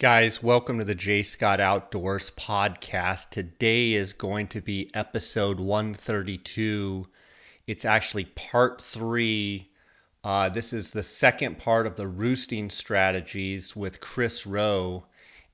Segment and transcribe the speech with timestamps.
[0.00, 1.22] Guys, welcome to the J.
[1.22, 3.28] Scott Outdoors podcast.
[3.28, 7.06] Today is going to be episode 132.
[7.66, 9.70] It's actually part three.
[10.24, 15.04] Uh, this is the second part of the roosting strategies with Chris Rowe.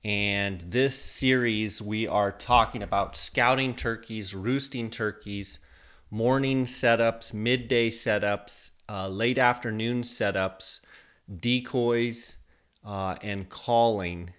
[0.04, 5.58] And this series, we are talking about scouting turkeys, roosting turkeys,
[6.12, 10.82] morning setups, midday setups, uh, late afternoon setups,
[11.40, 12.36] decoys,
[12.86, 14.30] uh, and calling.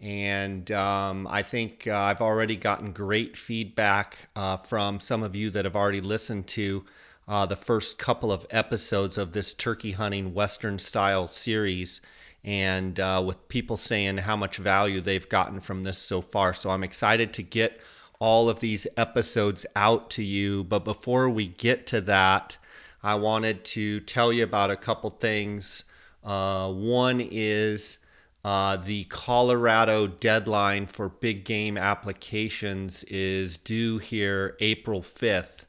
[0.00, 5.50] And um, I think uh, I've already gotten great feedback uh, from some of you
[5.50, 6.84] that have already listened to
[7.28, 12.00] uh, the first couple of episodes of this turkey hunting Western style series.
[12.42, 16.52] And uh, with people saying how much value they've gotten from this so far.
[16.52, 17.80] So I'm excited to get
[18.18, 20.64] all of these episodes out to you.
[20.64, 22.58] But before we get to that,
[23.02, 25.84] I wanted to tell you about a couple things.
[26.24, 27.98] Uh, one is
[28.44, 35.66] uh, the Colorado deadline for big game applications is due here April 5th,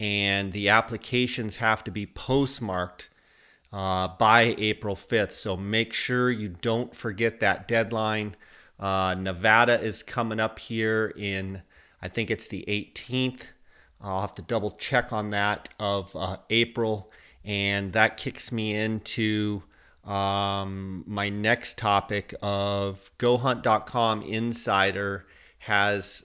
[0.00, 3.10] and the applications have to be postmarked
[3.72, 5.32] uh, by April 5th.
[5.32, 8.36] So make sure you don't forget that deadline.
[8.78, 11.62] Uh, Nevada is coming up here in,
[12.00, 13.42] I think it's the 18th.
[14.00, 17.10] I'll have to double check on that of uh, April,
[17.44, 19.62] and that kicks me into
[20.08, 25.26] um, my next topic of GoHunt.com Insider
[25.58, 26.24] has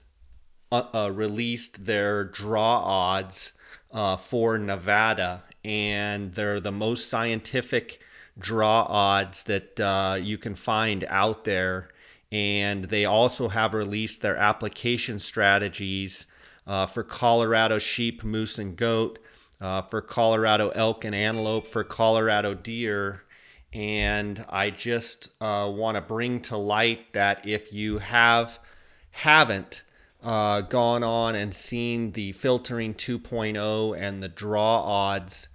[0.72, 3.52] uh, uh, released their draw odds
[3.92, 8.00] uh, for Nevada, and they're the most scientific
[8.38, 11.90] draw odds that uh, you can find out there.
[12.32, 16.26] And they also have released their application strategies
[16.66, 19.18] uh, for Colorado sheep, moose, and goat,
[19.60, 23.23] uh, for Colorado elk and antelope, for Colorado deer.
[23.74, 28.60] And I just uh, want to bring to light that if you have
[29.10, 29.82] haven't
[30.22, 35.48] uh, gone on and seen the filtering 2.0 and the draw odds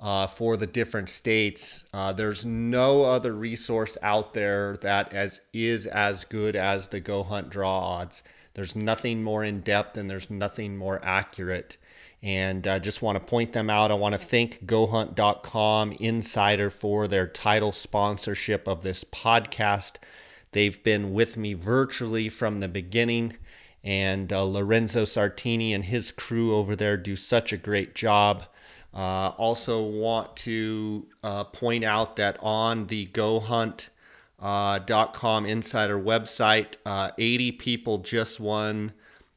[0.00, 5.84] uh, for the different states, uh, there's no other resource out there that as is
[5.84, 8.22] as good as the Go Hunt draw odds.
[8.54, 11.76] There's nothing more in depth and there's nothing more accurate.
[12.22, 13.90] And I uh, just want to point them out.
[13.90, 19.96] I want to thank GoHunt.com Insider for their title sponsorship of this podcast.
[20.52, 23.36] They've been with me virtually from the beginning.
[23.84, 28.44] And uh, Lorenzo Sartini and his crew over there do such a great job.
[28.94, 33.90] Uh, also, want to uh, point out that on the Go Hunt
[34.40, 34.80] uh,
[35.46, 36.74] insider website.
[36.84, 38.92] Uh, 80 people just won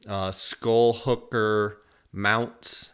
[0.07, 1.81] uh, skull hooker
[2.11, 2.89] mounts.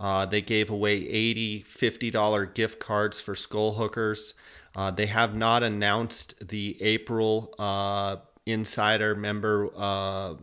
[0.00, 4.34] Uh, they gave away 80 $50 gift cards for skull hookers.
[4.74, 8.16] Uh, they have not announced the April uh,
[8.46, 10.36] insider member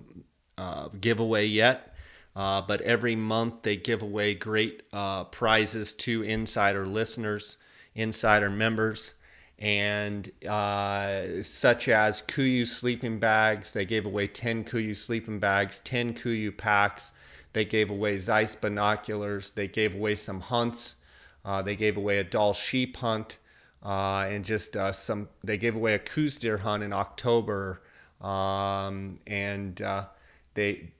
[1.00, 1.96] giveaway yet.
[2.34, 4.90] but every month they give away great
[5.32, 7.58] prizes to insider listeners,
[7.96, 9.14] insider members
[9.62, 13.72] and uh, such as Kuiu sleeping bags.
[13.74, 17.12] They gave away 10 Kuiu sleeping bags, 10 Kuiu packs.
[17.54, 19.52] They gave away Zeiss binoculars.
[19.52, 20.96] They gave away some hunts.
[21.44, 23.38] Uh, they gave away a Dall sheep hunt.
[23.84, 27.82] Uh, and just uh, some, they gave away a Coues deer hunt in October.
[28.22, 30.06] Um, and uh,
[30.54, 30.92] they,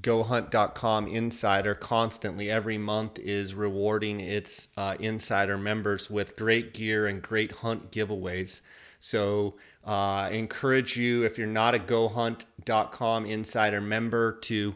[0.00, 7.22] GoHunt.com insider constantly every month is rewarding its uh, insider members with great gear and
[7.22, 8.62] great hunt giveaways.
[8.98, 14.74] So uh, encourage you if you're not a GoHunt.com insider member to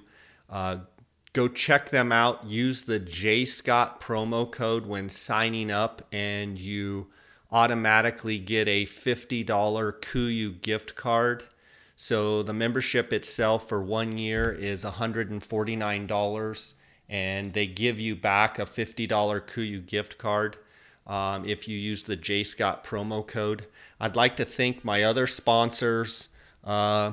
[0.48, 0.76] uh,
[1.37, 2.47] go check them out.
[2.47, 7.07] Use the J Scott promo code when signing up, and you
[7.53, 11.45] automatically get a $50 Kuiu gift card
[11.99, 16.75] so the membership itself for one year is $149,
[17.09, 20.59] and they give you back a $50 Kuiu gift card
[21.07, 23.67] um, if you use the J Scott promo code.
[23.99, 26.29] I'd like to thank my other sponsors.
[26.63, 27.12] Uh,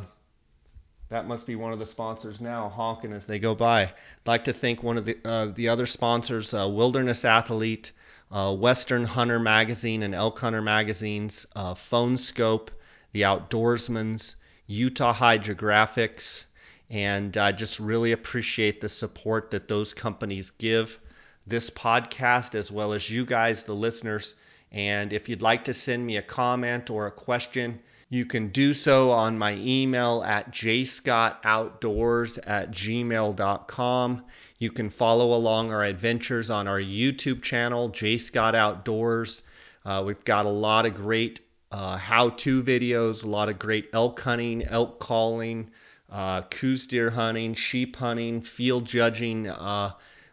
[1.14, 3.84] that must be one of the sponsors now, honking as they go by.
[3.84, 3.94] I'd
[4.26, 7.92] like to thank one of the uh, the other sponsors, uh, Wilderness Athlete,
[8.32, 12.70] uh, Western Hunter Magazine, and Elk Hunter magazines, uh, Phone Skope,
[13.12, 14.34] The Outdoorsmans,
[14.66, 16.48] Utah Hydrographics,
[16.90, 21.00] and I just really appreciate the support that those companies give
[21.46, 24.34] this podcast as well as you guys, the listeners.
[24.72, 27.82] And if you'd like to send me a comment or a question,
[28.14, 34.24] you can do so on my email at jscottoutdoors at gmail.com.
[34.60, 39.42] You can follow along our adventures on our YouTube channel, JScott Outdoors.
[39.84, 41.40] Uh, we've got a lot of great
[41.72, 45.72] uh, how-to videos, a lot of great elk hunting, elk calling,
[46.12, 49.90] uh, Coues deer hunting, sheep hunting, field judging, uh,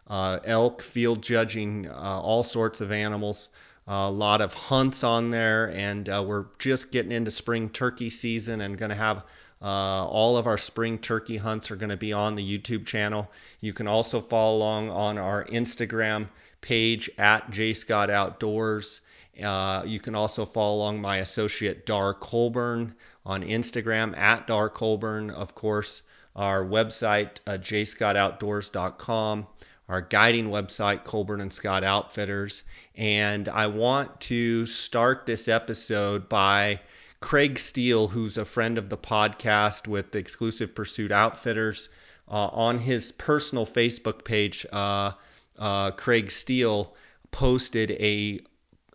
[0.06, 3.48] uh, elk, field judging, uh, all sorts of animals.
[3.86, 8.78] A lot of hunts on there, and we're just getting into spring turkey season and
[8.78, 9.24] going to have
[9.62, 13.30] uh, all of our spring turkey hunts are going to be on the YouTube channel.
[13.60, 16.28] You can also follow along on our Instagram
[16.62, 19.02] page at J Scott Outdoors.
[19.42, 22.94] Uh, you can also follow along my associate Dar Colburn
[23.26, 25.30] on Instagram at Dar Colburn.
[25.30, 26.02] Of course,
[26.36, 29.46] our website, uh, jscottoutdoors.com,
[29.90, 32.62] our guiding website, Colburn and Scott Outfitters.
[32.94, 36.78] And I want to start this episode by
[37.18, 41.88] Craig Steele, who's a friend of the podcast with the Exclusive Pursuit Outfitters,
[42.28, 45.10] uh, on his personal Facebook page, uh,
[45.58, 46.94] uh, Craig Steele
[47.32, 48.40] posted a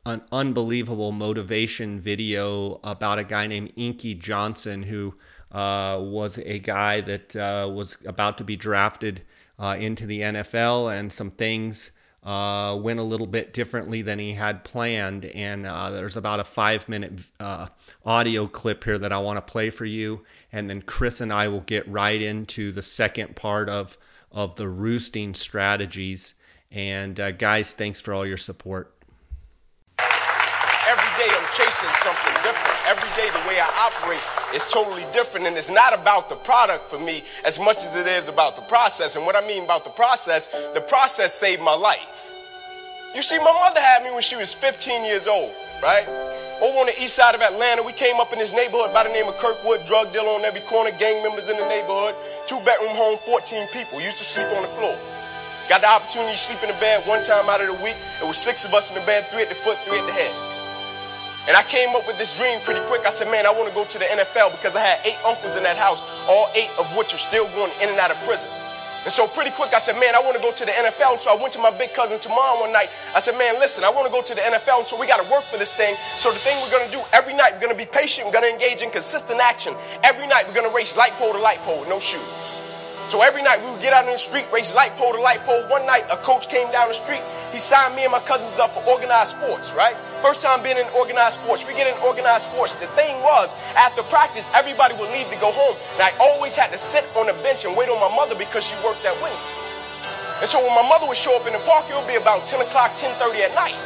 [0.05, 5.13] an unbelievable motivation video about a guy named Inky Johnson, who
[5.51, 9.23] uh, was a guy that uh, was about to be drafted
[9.59, 11.91] uh, into the NFL, and some things
[12.25, 15.25] uh, went a little bit differently than he had planned.
[15.25, 17.67] And uh, there's about a five minute uh,
[18.05, 20.21] audio clip here that I want to play for you.
[20.51, 23.97] And then Chris and I will get right into the second part of,
[24.31, 26.33] of the roosting strategies.
[26.71, 28.91] And uh, guys, thanks for all your support.
[29.99, 32.77] Every day I'm chasing something different.
[32.89, 33.45] Every day the
[34.07, 35.47] way I operate is totally different.
[35.47, 38.61] And it's not about the product for me as much as it is about the
[38.63, 39.15] process.
[39.15, 42.31] And what I mean about the process, the process saved my life.
[43.15, 46.05] You see, my mother had me when she was 15 years old, right?
[46.61, 49.09] Over on the east side of Atlanta, we came up in this neighborhood by the
[49.09, 52.15] name of Kirkwood, drug dealer on every corner, gang members in the neighborhood,
[52.47, 54.97] two bedroom home, 14 people, used to sleep on the floor.
[55.67, 57.95] Got the opportunity to sleep in the bed one time out of the week.
[58.21, 60.13] It was six of us in the bed, three at the foot, three at the
[60.13, 60.64] head.
[61.47, 63.05] And I came up with this dream pretty quick.
[63.05, 65.55] I said, man, I want to go to the NFL because I had eight uncles
[65.55, 68.49] in that house, all eight of which are still going in and out of prison.
[69.05, 71.19] And so pretty quick, I said, man, I want to go to the NFL.
[71.19, 72.89] So I went to my big cousin tomorrow one night.
[73.13, 74.87] I said, man, listen, I want to go to the NFL.
[74.87, 75.93] So we got to work for this thing.
[76.17, 78.25] So the thing we're going to do every night, we're going to be patient.
[78.25, 79.75] We're going to engage in consistent action.
[80.03, 82.54] Every night, we're going to race light pole to light pole no shoes.
[83.07, 85.45] So every night we would get out in the street, race light pole to light
[85.45, 85.61] pole.
[85.69, 87.21] One night a coach came down the street.
[87.53, 89.93] He signed me and my cousins up for organized sports, right?
[90.25, 91.61] First time being in organized sports.
[91.67, 92.73] We get in organized sports.
[92.81, 95.77] The thing was, after practice, everybody would leave to go home.
[95.95, 98.65] And I always had to sit on the bench and wait on my mother because
[98.65, 99.37] she worked at Wendy.
[100.41, 102.47] And so when my mother would show up in the park, it would be about
[102.49, 103.77] 10 o'clock, 10.30 at night.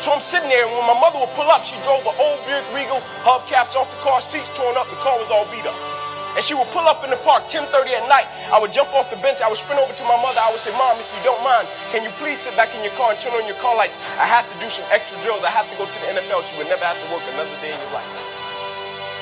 [0.00, 2.40] So I'm sitting there, and when my mother would pull up, she drove an old
[2.48, 5.95] Buick Regal, hubcaps off the car, seats torn up, the car was all beat up.
[6.36, 8.28] And she would pull up in the park 10:30 at night.
[8.52, 9.40] I would jump off the bench.
[9.40, 10.38] I would sprint over to my mother.
[10.38, 12.92] I would say, "Mom, if you don't mind, can you please sit back in your
[13.00, 13.96] car and turn on your car lights?
[14.20, 15.42] I have to do some extra drills.
[15.42, 16.42] I have to go to the NFL.
[16.44, 18.12] She would never have to work another day in your life."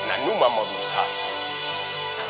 [0.03, 1.34] And I knew my mother was tired.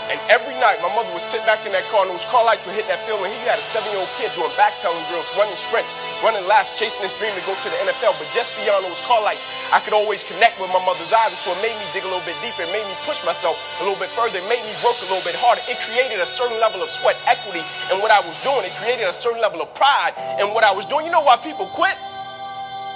[0.05, 2.61] And every night, my mother would sit back in that car, and those car lights
[2.69, 3.25] would hit that field.
[3.25, 5.89] And he had a seven-year-old kid doing backpedaling drills, running sprints,
[6.21, 8.13] running laps, chasing his dream to go to the NFL.
[8.21, 9.41] But just beyond those car lights,
[9.73, 11.33] I could always connect with my mother's eyes.
[11.33, 12.61] And so it made me dig a little bit deeper.
[12.61, 14.37] It made me push myself a little bit further.
[14.37, 15.65] It made me work a little bit harder.
[15.65, 18.61] It created a certain level of sweat equity in what I was doing.
[18.61, 21.09] It created a certain level of pride in what I was doing.
[21.09, 21.97] You know why people quit?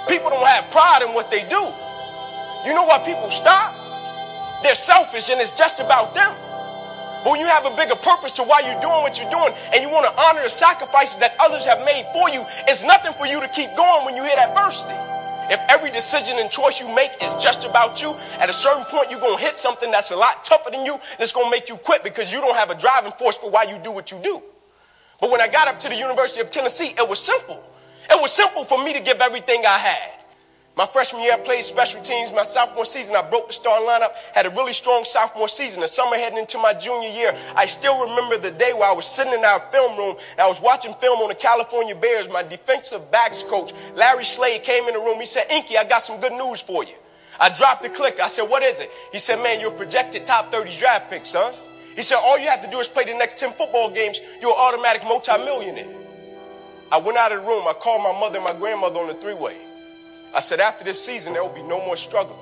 [0.06, 1.62] People don't have pride in what they do.
[2.66, 3.74] You know why people stop?
[4.62, 6.30] They're selfish and it's just about them.
[7.22, 9.82] But when you have a bigger purpose to why you're doing what you're doing and
[9.82, 13.26] you want to honor the sacrifices that others have made for you, it's nothing for
[13.26, 14.96] you to keep going when you hit adversity.
[15.50, 19.10] If every decision and choice you make is just about you, at a certain point
[19.10, 21.50] you're going to hit something that's a lot tougher than you and it's going to
[21.50, 24.10] make you quit because you don't have a driving force for why you do what
[24.12, 24.40] you do.
[25.20, 27.62] But when I got up to the University of Tennessee, it was simple.
[28.08, 30.19] It was simple for me to give everything I had.
[30.76, 32.32] My freshman year, I played special teams.
[32.32, 35.82] My sophomore season, I broke the starting lineup, had a really strong sophomore season.
[35.82, 39.04] The summer heading into my junior year, I still remember the day where I was
[39.04, 42.28] sitting in our film room and I was watching film on the California Bears.
[42.28, 45.18] My defensive backs coach, Larry Slade, came in the room.
[45.18, 46.94] He said, Inky, I got some good news for you.
[47.38, 48.20] I dropped the click.
[48.20, 48.90] I said, what is it?
[49.12, 51.52] He said, man, you're projected top 30 draft pick, son.
[51.96, 54.20] He said, all you have to do is play the next 10 football games.
[54.40, 55.88] You're an automatic multimillionaire.
[56.92, 57.66] I went out of the room.
[57.66, 59.56] I called my mother and my grandmother on the three-way.
[60.32, 62.38] I said, after this season, there will be no more struggling.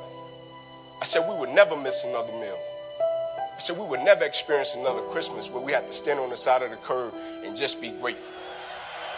[1.00, 2.59] I said, we would never miss another meal.
[3.00, 6.37] I said, we would never experience another Christmas where we have to stand on the
[6.37, 7.14] side of the curb
[7.45, 8.35] and just be grateful.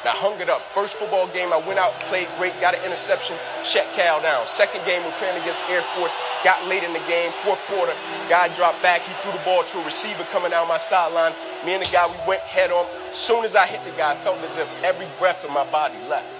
[0.02, 0.62] And I hung it up.
[0.72, 4.46] First football game, I went out, played great, got an interception, shut Cal down.
[4.46, 7.92] Second game, we're playing against Air Force, got late in the game, fourth quarter,
[8.30, 11.32] guy dropped back, he threw the ball to a receiver coming down my sideline.
[11.66, 12.86] Me and the guy, we went head on.
[13.12, 15.98] Soon as I hit the guy, I felt as if every breath of my body
[16.08, 16.39] left.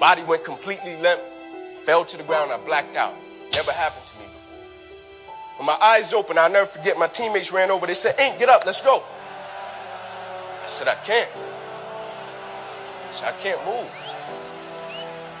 [0.00, 1.20] Body went completely limp,
[1.84, 2.50] fell to the ground.
[2.50, 3.14] I blacked out.
[3.52, 5.36] Never happened to me before.
[5.58, 7.86] When my eyes opened, I'll never forget my teammates ran over.
[7.86, 9.04] They said, Ink, get up, let's go.
[10.64, 11.28] I said, I can't.
[11.36, 13.90] I said, I can't move.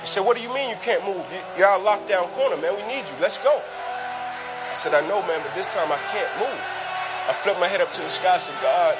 [0.02, 1.24] He said, What do you mean you can't move?
[1.56, 2.76] You're out lockdown corner, man.
[2.76, 3.16] We need you.
[3.18, 3.62] Let's go.
[4.68, 6.60] I said, I know, man, but this time I can't move.
[7.28, 8.34] I flipped my head up to the sky.
[8.34, 8.94] I said, God,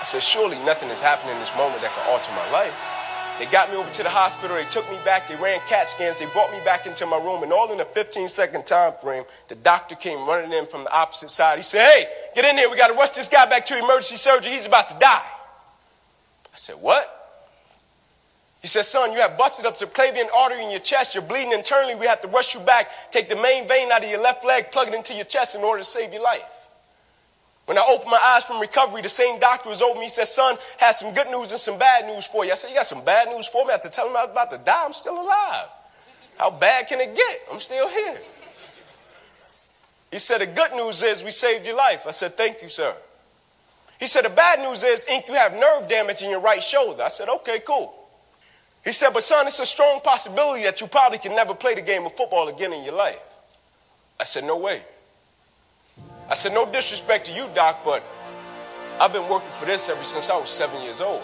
[0.00, 2.95] I said, surely nothing is happening in this moment that can alter my life.
[3.38, 4.56] They got me over to the hospital.
[4.56, 5.28] They took me back.
[5.28, 6.18] They ran CAT scans.
[6.18, 7.42] They brought me back into my room.
[7.42, 10.92] And all in a 15 second time frame, the doctor came running in from the
[10.92, 11.58] opposite side.
[11.58, 12.70] He said, Hey, get in here.
[12.70, 14.52] We got to rush this guy back to emergency surgery.
[14.52, 15.22] He's about to die.
[16.54, 17.12] I said, What?
[18.62, 21.14] He said, Son, you have busted up the subclavian artery in your chest.
[21.14, 21.94] You're bleeding internally.
[21.94, 22.88] We have to rush you back.
[23.10, 25.60] Take the main vein out of your left leg, plug it into your chest in
[25.60, 26.65] order to save your life.
[27.66, 30.06] When I opened my eyes from recovery, the same doctor was over me.
[30.06, 32.52] He said, son, has some good news and some bad news for you.
[32.52, 33.70] I said, you got some bad news for me?
[33.70, 34.84] I have to tell him I was about to die.
[34.84, 35.66] I'm still alive.
[36.38, 37.38] How bad can it get?
[37.52, 38.18] I'm still here.
[40.12, 42.06] He said, the good news is we saved your life.
[42.06, 42.94] I said, thank you, sir.
[43.98, 47.02] He said, the bad news is, Ink, you have nerve damage in your right shoulder.
[47.02, 47.92] I said, okay, cool.
[48.84, 51.82] He said, but son, it's a strong possibility that you probably can never play the
[51.82, 53.18] game of football again in your life.
[54.20, 54.80] I said, no way.
[56.28, 58.02] I said, no disrespect to you, Doc, but
[59.00, 61.22] I've been working for this ever since I was seven years old.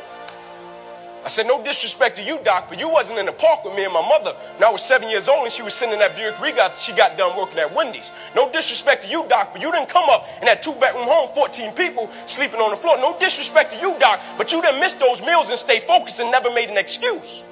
[1.24, 3.84] I said, no disrespect to you, Doc, but you wasn't in the park with me
[3.84, 6.16] and my mother when I was seven years old and she was sitting in that
[6.16, 8.10] Buick Regal she got done working at Wendy's.
[8.34, 11.30] No disrespect to you, Doc, but you didn't come up in that two bedroom home,
[11.34, 12.98] 14 people sleeping on the floor.
[12.98, 16.30] No disrespect to you, Doc, but you didn't miss those meals and stay focused and
[16.32, 17.42] never made an excuse.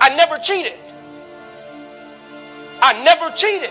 [0.00, 0.74] I never cheated.
[2.80, 3.70] I never cheated.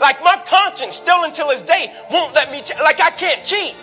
[0.00, 3.76] Like my conscience still until this day won't let me, like I can't cheat.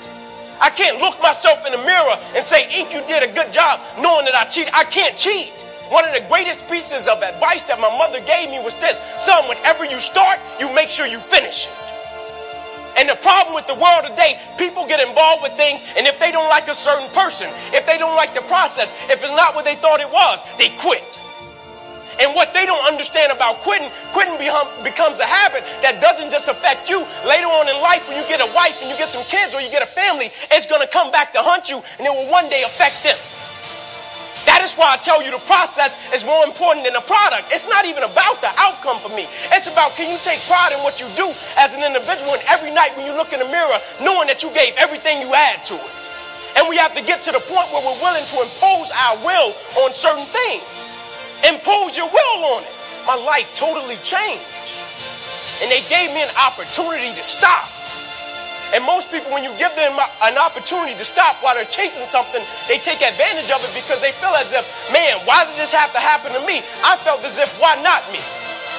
[0.60, 3.80] I can't look myself in the mirror and say, Ink, you did a good job
[4.02, 4.74] knowing that I cheated.
[4.74, 5.54] I can't cheat.
[5.90, 9.00] One of the greatest pieces of advice that my mother gave me was this.
[9.20, 11.74] Son, whenever you start, you make sure you finish it.
[12.98, 16.32] And the problem with the world today, people get involved with things, and if they
[16.32, 19.66] don't like a certain person, if they don't like the process, if it's not what
[19.66, 21.06] they thought it was, they quit.
[22.20, 24.38] And what they don't understand about quitting, quitting
[24.84, 27.00] becomes a habit that doesn't just affect you.
[27.30, 29.62] Later on in life, when you get a wife and you get some kids or
[29.62, 32.30] you get a family, it's going to come back to hunt you and it will
[32.30, 33.18] one day affect them.
[34.46, 37.52] That is why I tell you the process is more important than the product.
[37.52, 39.28] It's not even about the outcome for me.
[39.52, 42.72] It's about can you take pride in what you do as an individual and every
[42.72, 45.76] night when you look in the mirror knowing that you gave everything you had to
[45.76, 45.94] it.
[46.58, 49.54] And we have to get to the point where we're willing to impose our will
[49.86, 50.97] on certain things.
[51.46, 52.74] Impose your will on it.
[53.06, 54.44] My life totally changed.
[55.62, 57.66] And they gave me an opportunity to stop.
[58.76, 62.44] And most people, when you give them an opportunity to stop while they're chasing something,
[62.68, 65.92] they take advantage of it because they feel as if, man, why did this have
[65.94, 66.60] to happen to me?
[66.84, 68.20] I felt as if, why not me?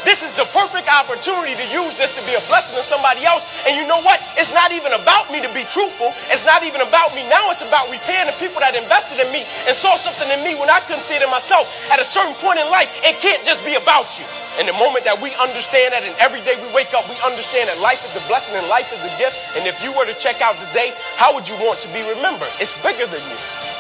[0.05, 3.45] This is the perfect opportunity to use this to be a blessing to somebody else.
[3.67, 4.19] And you know what?
[4.39, 6.15] It's not even about me to be truthful.
[6.31, 7.51] It's not even about me now.
[7.51, 10.71] It's about repaying the people that invested in me and saw something in me when
[10.71, 11.67] I couldn't see it in myself.
[11.91, 14.27] At a certain point in life, it can't just be about you.
[14.59, 17.71] And the moment that we understand that and every day we wake up, we understand
[17.71, 19.39] that life is a blessing and life is a gift.
[19.55, 22.51] And if you were to check out today, how would you want to be remembered?
[22.59, 23.78] It's bigger than you.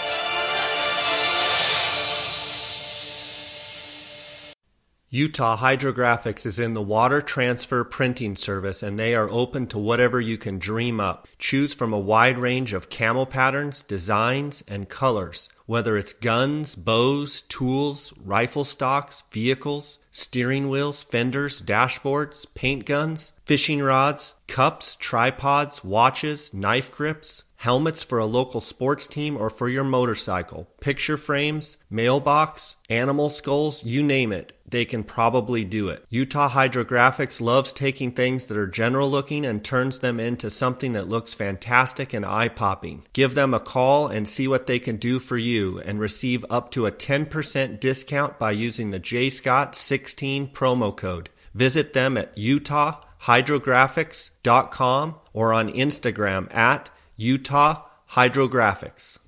[5.10, 10.20] Utah Hydrographics is in the water transfer printing service and they are open to whatever
[10.20, 11.26] you can dream up.
[11.38, 15.48] Choose from a wide range of camo patterns, designs, and colors.
[15.64, 23.80] Whether it's guns, bows, tools, rifle stocks, vehicles, steering wheels, fenders, dashboards, paint guns, fishing
[23.80, 29.82] rods, cups, tripods, watches, knife grips, helmets for a local sports team or for your
[29.82, 36.04] motorcycle, picture frames, mailbox, animal skulls, you name it, they can probably do it.
[36.08, 41.08] Utah Hydrographics loves taking things that are general looking and turns them into something that
[41.08, 43.02] looks fantastic and eye popping.
[43.12, 46.70] Give them a call and see what they can do for you and receive up
[46.72, 51.28] to a 10% discount by using the JScott16 promo code.
[51.54, 56.88] Visit them at utahhydrographics.com or on Instagram at
[57.20, 59.18] Utah Hydrographics.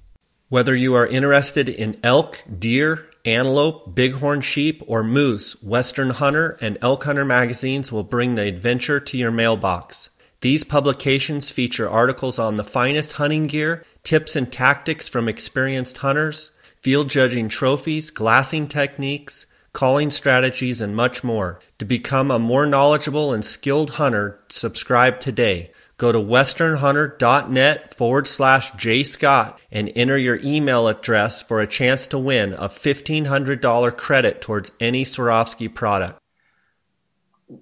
[0.48, 6.78] Whether you are interested in elk, deer, antelope, bighorn sheep, or moose, Western Hunter and
[6.82, 10.08] Elk Hunter magazines will bring the adventure to your mailbox.
[10.40, 16.52] These publications feature articles on the finest hunting gear, tips and tactics from experienced hunters,
[16.76, 21.58] field judging trophies, glassing techniques, calling strategies, and much more.
[21.80, 25.72] To become a more knowledgeable and skilled hunter, subscribe today.
[26.00, 32.18] Go to westernhunter.net forward slash jscott and enter your email address for a chance to
[32.18, 36.18] win a $1,500 credit towards any Swarovski product.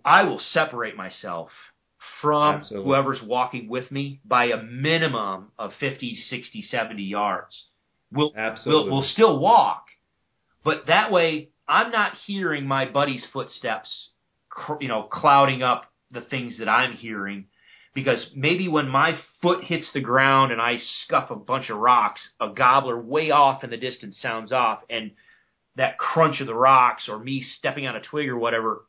[0.04, 1.50] I will separate myself
[2.22, 2.88] from Absolutely.
[2.88, 7.64] whoever's walking with me by a minimum of 50, 60, 70 yards.
[8.12, 8.84] We'll, Absolutely.
[8.84, 9.86] we'll, we'll still walk,
[10.62, 14.10] but that way I'm not hearing my buddy's footsteps,
[14.48, 17.46] cr- you know, clouding up the things that I'm hearing.
[17.98, 22.20] Because maybe when my foot hits the ground and I scuff a bunch of rocks,
[22.40, 25.10] a gobbler way off in the distance sounds off, and
[25.74, 28.84] that crunch of the rocks or me stepping on a twig or whatever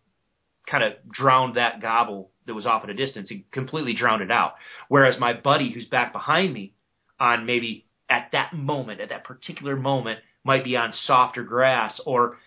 [0.70, 4.30] kind of drowned that gobble that was off at a distance and completely drowned it
[4.30, 4.54] out.
[4.90, 6.76] Whereas my buddy who's back behind me
[7.20, 12.38] on maybe at that moment, at that particular moment, might be on softer grass or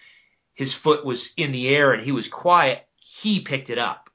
[0.54, 2.86] his foot was in the air and he was quiet,
[3.20, 4.10] he picked it up.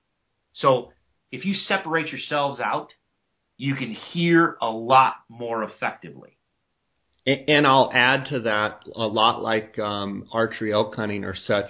[0.54, 0.94] So
[1.32, 2.94] if you separate yourselves out,
[3.58, 6.38] you can hear a lot more effectively.
[7.26, 11.70] And I'll add to that a lot like um, archery elk hunting or such.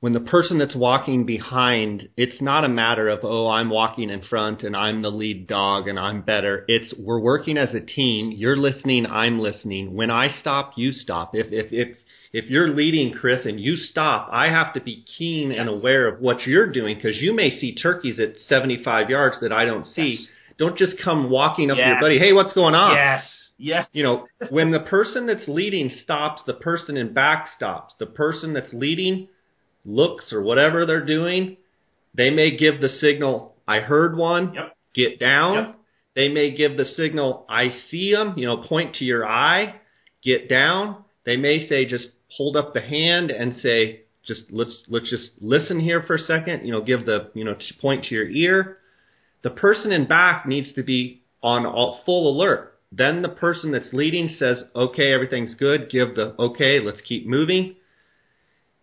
[0.00, 4.22] When the person that's walking behind, it's not a matter of oh I'm walking in
[4.22, 6.64] front and I'm the lead dog and I'm better.
[6.68, 8.32] It's we're working as a team.
[8.34, 9.94] You're listening, I'm listening.
[9.94, 11.34] When I stop, you stop.
[11.34, 11.98] If if if
[12.32, 16.20] if you're leading Chris and you stop, I have to be keen and aware of
[16.20, 20.18] what you're doing because you may see turkeys at 75 yards that I don't see.
[20.20, 20.28] Yes.
[20.56, 22.18] Don't just come walking up to your buddy.
[22.18, 22.96] Hey, what's going on?
[22.96, 23.24] Yes.
[23.58, 23.86] Yes.
[23.92, 27.94] you know, when the person that's leading stops, the person in back stops.
[27.98, 29.28] The person that's leading
[29.90, 31.56] looks or whatever they're doing,
[32.14, 34.76] they may give the signal, I heard one, Yep.
[34.94, 35.54] get down.
[35.54, 35.76] Yep.
[36.16, 39.76] They may give the signal, I see them, you know, point to your eye,
[40.24, 41.04] get down.
[41.24, 45.80] They may say, just hold up the hand and say, just let's let's just listen
[45.80, 46.66] here for a second.
[46.66, 48.78] You know, give the you know point to your ear.
[49.42, 52.78] The person in back needs to be on all, full alert.
[52.92, 57.76] Then the person that's leading says, "Okay, everything's good." Give the okay, let's keep moving.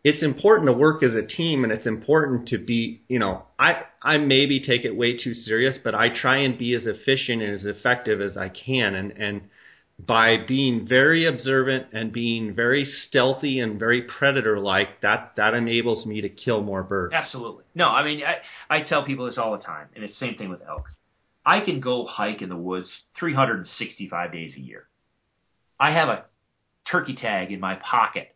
[0.04, 3.84] It's important to work as a team, and it's important to be, you know, I
[4.02, 7.54] I maybe take it way too serious, but I try and be as efficient and
[7.54, 9.42] as effective as I can, and and
[10.00, 16.06] by being very observant and being very stealthy and very predator like, that that enables
[16.06, 17.14] me to kill more birds.
[17.14, 17.64] Absolutely.
[17.74, 20.36] No, I mean, I, I tell people this all the time, and it's the same
[20.36, 20.86] thing with elk.
[21.46, 24.88] I can go hike in the woods 365 days a year.
[25.80, 26.26] I have a
[26.92, 28.36] turkey tag in my pocket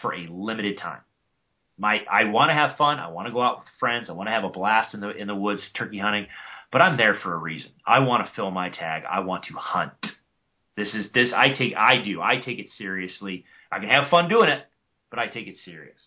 [0.00, 1.00] for a limited time.
[1.78, 2.98] My, I want to have fun.
[2.98, 4.08] I want to go out with friends.
[4.08, 6.26] I want to have a blast in the in the woods turkey hunting,
[6.70, 7.72] but I'm there for a reason.
[7.86, 9.02] I want to fill my tag.
[9.10, 9.92] I want to hunt.
[10.76, 12.20] This is this I take I do.
[12.20, 13.44] I take it seriously.
[13.70, 14.64] I can have fun doing it,
[15.10, 15.98] but I take it serious.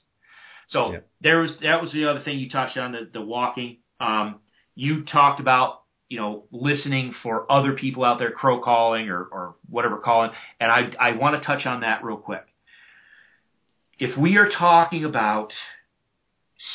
[0.70, 1.00] So Yeah.
[1.22, 3.78] there was that was the other thing you touched on the the walking.
[4.00, 4.40] Um,
[4.76, 9.56] you talked about you know listening for other people out there crow calling or or
[9.70, 12.46] whatever calling, and I I want to touch on that real quick.
[13.98, 15.54] If we are talking about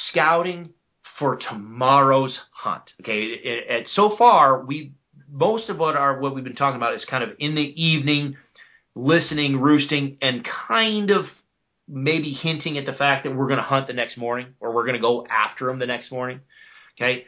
[0.08, 0.70] scouting
[1.18, 4.92] for tomorrow's hunt, okay, it, so far we
[5.30, 8.36] most of what our what we've been talking about is kind of in the evening,
[8.94, 11.26] listening, roosting, and kind of
[11.86, 14.84] maybe hinting at the fact that we're going to hunt the next morning or we're
[14.84, 16.40] going to go after them the next morning.
[16.96, 17.24] Okay,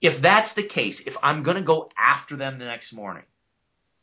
[0.00, 3.24] if that's the case, if I'm going to go after them the next morning,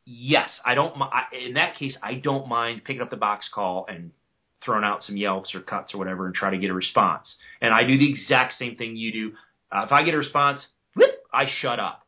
[0.06, 0.94] yes, I don't.
[1.34, 4.12] In that case, I don't mind picking up the box call and
[4.64, 7.34] throwing out some yelps or cuts or whatever and try to get a response.
[7.62, 9.32] And I do the exact same thing you do.
[9.72, 10.62] Uh, if I get a response,
[10.96, 12.06] whoop, I shut up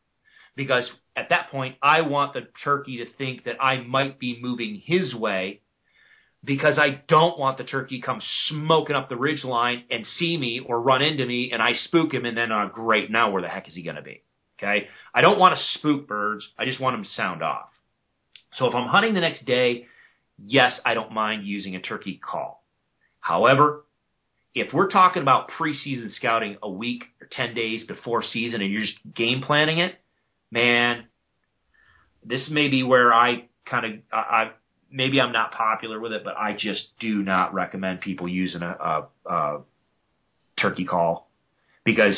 [0.56, 4.82] because at that point I want the turkey to think that I might be moving
[4.84, 5.60] his way
[6.44, 10.60] because I don't want the turkey come smoking up the ridge line and see me
[10.64, 13.48] or run into me and I spook him and then uh, great now where the
[13.48, 14.22] heck is he going to be?
[14.58, 16.46] Okay, I don't want to spook birds.
[16.58, 17.68] I just want them to sound off.
[18.58, 19.86] So if I'm hunting the next day,
[20.38, 22.62] yes, I don't mind using a turkey call.
[23.20, 23.84] However,
[24.54, 28.82] if we're talking about preseason scouting a week or 10 days before season and you're
[28.82, 29.96] just game planning it,
[30.50, 31.04] man,
[32.24, 34.50] this may be where I kind of, I, I,
[34.90, 38.66] maybe I'm not popular with it, but I just do not recommend people using a,
[39.26, 39.60] a, a
[40.58, 41.28] turkey call
[41.84, 42.16] because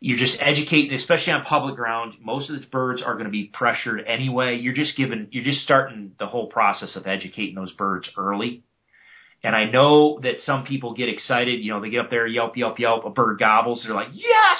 [0.00, 2.14] you're just educating, especially on public ground.
[2.22, 4.56] Most of the birds are going to be pressured anyway.
[4.56, 8.64] You're just giving, you're just starting the whole process of educating those birds early.
[9.42, 11.60] And I know that some people get excited.
[11.60, 13.04] You know, they get up there, yelp, yelp, yelp.
[13.04, 13.82] A bird gobbles.
[13.84, 14.58] They're like, yes,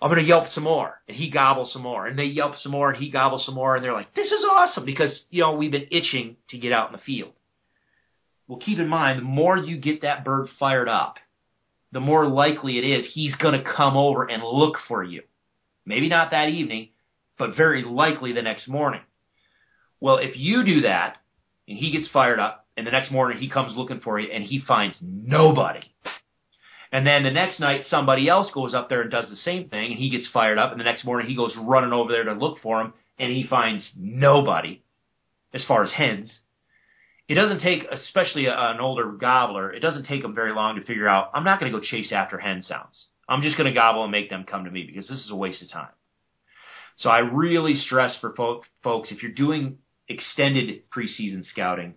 [0.00, 1.00] I'm going to yelp some more.
[1.06, 2.06] And he gobbles some more.
[2.06, 3.76] And they yelp some more and he gobbles some more.
[3.76, 6.88] And they're like, this is awesome because, you know, we've been itching to get out
[6.88, 7.32] in the field.
[8.48, 11.16] Well, keep in mind, the more you get that bird fired up,
[11.92, 15.22] the more likely it is he's going to come over and look for you.
[15.84, 16.88] Maybe not that evening,
[17.38, 19.02] but very likely the next morning.
[20.00, 21.18] Well, if you do that
[21.68, 24.42] and he gets fired up and the next morning he comes looking for you and
[24.42, 25.80] he finds nobody,
[26.92, 29.92] And then the next night, somebody else goes up there and does the same thing,
[29.92, 30.72] and he gets fired up.
[30.72, 33.46] And the next morning, he goes running over there to look for him, and he
[33.46, 34.82] finds nobody
[35.54, 36.30] as far as hens.
[37.32, 41.08] It doesn't take, especially an older gobbler, it doesn't take them very long to figure
[41.08, 43.06] out, I'm not going to go chase after hen sounds.
[43.26, 45.34] I'm just going to gobble and make them come to me because this is a
[45.34, 45.94] waste of time.
[46.98, 48.34] So I really stress for
[48.82, 51.94] folks, if you're doing extended preseason scouting,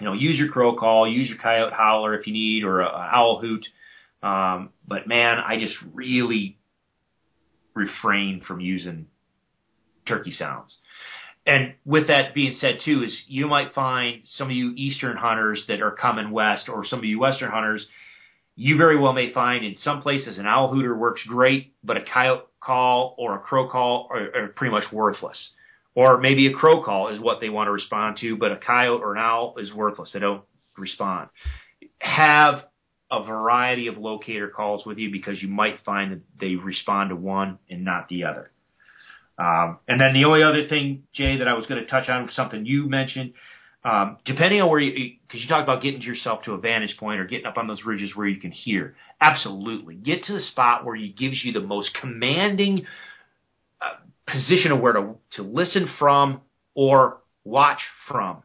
[0.00, 2.88] you know, use your crow call, use your coyote howler if you need, or a,
[2.88, 3.64] a owl hoot.
[4.20, 6.58] Um, but man, I just really
[7.74, 9.06] refrain from using
[10.08, 10.76] turkey sounds.
[11.46, 15.64] And with that being said, too, is you might find some of you eastern hunters
[15.68, 17.86] that are coming west, or some of you western hunters,
[18.56, 22.02] you very well may find in some places an owl hooter works great, but a
[22.02, 25.38] coyote call or a crow call are, are pretty much worthless.
[25.94, 29.02] Or maybe a crow call is what they want to respond to, but a coyote
[29.02, 30.10] or an owl is worthless.
[30.12, 30.42] They don't
[30.76, 31.30] respond.
[32.00, 32.64] Have
[33.10, 37.16] a variety of locator calls with you because you might find that they respond to
[37.16, 38.52] one and not the other.
[39.40, 42.26] Um, and then the only other thing, Jay, that I was going to touch on
[42.26, 43.32] was something you mentioned.
[43.82, 47.18] Um, depending on where you, because you talk about getting yourself to a vantage point
[47.18, 48.94] or getting up on those ridges where you can hear.
[49.18, 52.84] Absolutely, get to the spot where it gives you the most commanding
[53.80, 53.94] uh,
[54.30, 56.42] position of where to to listen from
[56.74, 58.42] or watch from,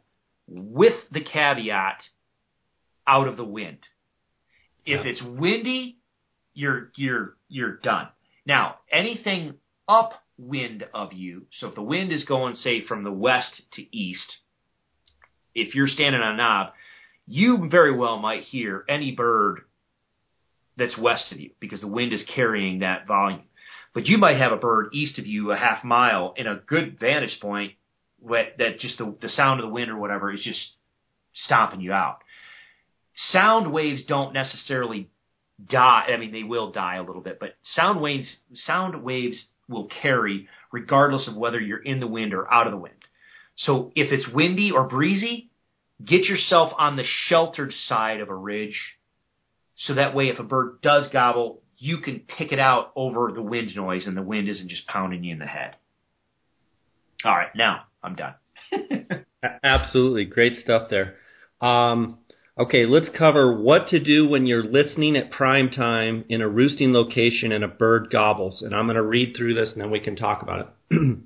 [0.47, 1.97] with the caveat
[3.05, 3.79] out of the wind.
[4.85, 5.11] If yeah.
[5.11, 5.97] it's windy,
[6.53, 8.07] you're you're you're done.
[8.45, 9.55] Now, anything
[10.39, 14.37] upwind of you, so if the wind is going say from the west to east,
[15.53, 16.73] if you're standing on a knob,
[17.27, 19.61] you very well might hear any bird
[20.77, 23.43] that's west of you because the wind is carrying that volume.
[23.93, 26.99] But you might have a bird east of you a half mile in a good
[26.99, 27.73] vantage point
[28.21, 30.59] that just the, the sound of the wind or whatever is just
[31.33, 32.19] stomping you out
[33.15, 35.09] sound waves don't necessarily
[35.69, 36.07] die.
[36.09, 40.47] I mean, they will die a little bit, but sound waves sound waves will carry
[40.71, 42.95] regardless of whether you're in the wind or out of the wind.
[43.57, 45.49] So if it's windy or breezy,
[46.03, 48.79] get yourself on the sheltered side of a ridge
[49.77, 53.41] so that way if a bird does gobble, you can pick it out over the
[53.41, 55.75] wind noise and the wind isn't just pounding you in the head.
[57.23, 58.35] All right, now I'm done.
[59.63, 60.25] Absolutely.
[60.25, 61.15] Great stuff there.
[61.61, 62.19] Um,
[62.57, 66.93] Okay, let's cover what to do when you're listening at prime time in a roosting
[66.93, 68.61] location and a bird gobbles.
[68.61, 71.17] And I'm going to read through this and then we can talk about it.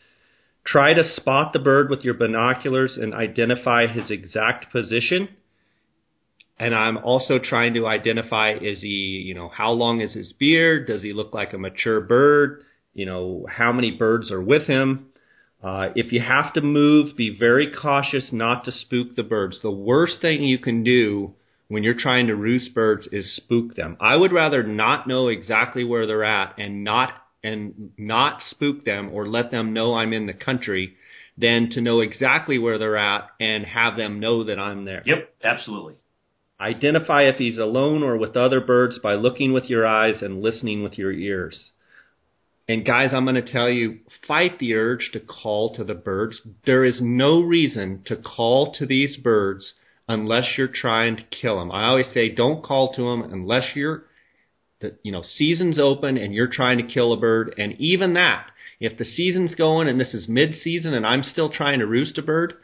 [0.64, 5.28] Try to spot the bird with your binoculars and identify his exact position.
[6.56, 10.86] And I'm also trying to identify is he, you know, how long is his beard?
[10.86, 12.62] Does he look like a mature bird?
[12.94, 15.06] You know, how many birds are with him?
[15.62, 19.60] Uh, if you have to move, be very cautious not to spook the birds.
[19.62, 21.34] The worst thing you can do
[21.68, 23.96] when you're trying to roost birds is spook them.
[24.00, 29.10] I would rather not know exactly where they're at and not and not spook them
[29.12, 30.96] or let them know I'm in the country
[31.38, 35.02] than to know exactly where they're at and have them know that I'm there.
[35.04, 35.94] Yep, absolutely.
[36.60, 40.82] Identify if he's alone or with other birds by looking with your eyes and listening
[40.82, 41.70] with your ears.
[42.68, 46.40] And guys, I'm going to tell you, fight the urge to call to the birds.
[46.64, 49.72] There is no reason to call to these birds
[50.08, 51.70] unless you're trying to kill them.
[51.70, 54.04] I always say, don't call to them unless you're,
[54.80, 57.54] the, you know, season's open and you're trying to kill a bird.
[57.56, 58.46] And even that,
[58.80, 62.22] if the season's going and this is mid-season and I'm still trying to roost a
[62.22, 62.54] bird,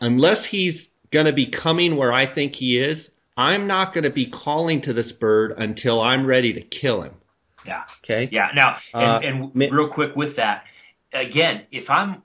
[0.00, 4.10] unless he's going to be coming where I think he is, I'm not going to
[4.10, 7.14] be calling to this bird until I'm ready to kill him.
[7.68, 7.82] Yeah.
[8.04, 8.28] Okay.
[8.32, 8.48] Yeah.
[8.54, 10.64] Now, and, uh, and real quick with that,
[11.12, 12.22] again, if I'm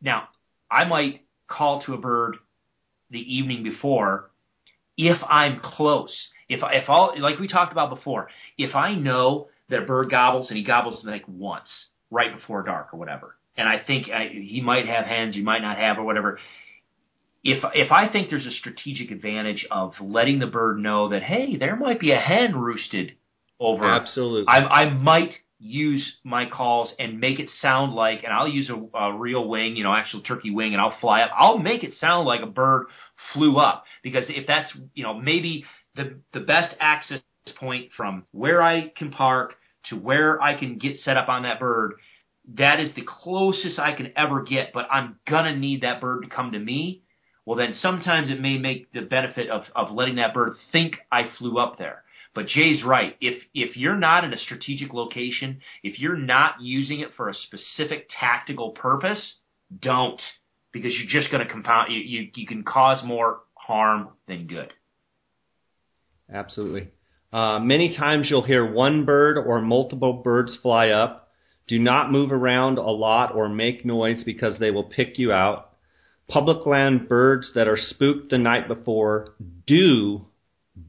[0.00, 0.28] now,
[0.70, 2.36] I might call to a bird
[3.10, 4.30] the evening before
[4.96, 6.14] if I'm close.
[6.48, 10.48] If if all like we talked about before, if I know that a bird gobbles
[10.48, 11.68] and he gobbles like once
[12.10, 15.62] right before dark or whatever, and I think I, he might have hens, he might
[15.62, 16.38] not have or whatever.
[17.44, 21.56] If if I think there's a strategic advantage of letting the bird know that hey,
[21.56, 23.12] there might be a hen roosted
[23.62, 23.86] over.
[23.86, 24.48] Absolutely.
[24.48, 28.98] I, I might use my calls and make it sound like, and I'll use a,
[28.98, 31.30] a real wing, you know, actual turkey wing, and I'll fly up.
[31.36, 32.86] I'll make it sound like a bird
[33.32, 37.20] flew up because if that's, you know, maybe the the best access
[37.58, 39.54] point from where I can park
[39.88, 41.94] to where I can get set up on that bird,
[42.56, 44.72] that is the closest I can ever get.
[44.72, 47.02] But I'm gonna need that bird to come to me.
[47.44, 51.30] Well, then sometimes it may make the benefit of of letting that bird think I
[51.38, 52.01] flew up there.
[52.34, 53.16] But Jay's right.
[53.20, 57.34] If if you're not in a strategic location, if you're not using it for a
[57.34, 59.34] specific tactical purpose,
[59.80, 60.20] don't
[60.72, 61.92] because you're just going to compound.
[61.92, 64.72] You, you you can cause more harm than good.
[66.32, 66.88] Absolutely.
[67.32, 71.30] Uh, many times you'll hear one bird or multiple birds fly up.
[71.68, 75.70] Do not move around a lot or make noise because they will pick you out.
[76.28, 79.34] Public land birds that are spooked the night before
[79.66, 80.26] do,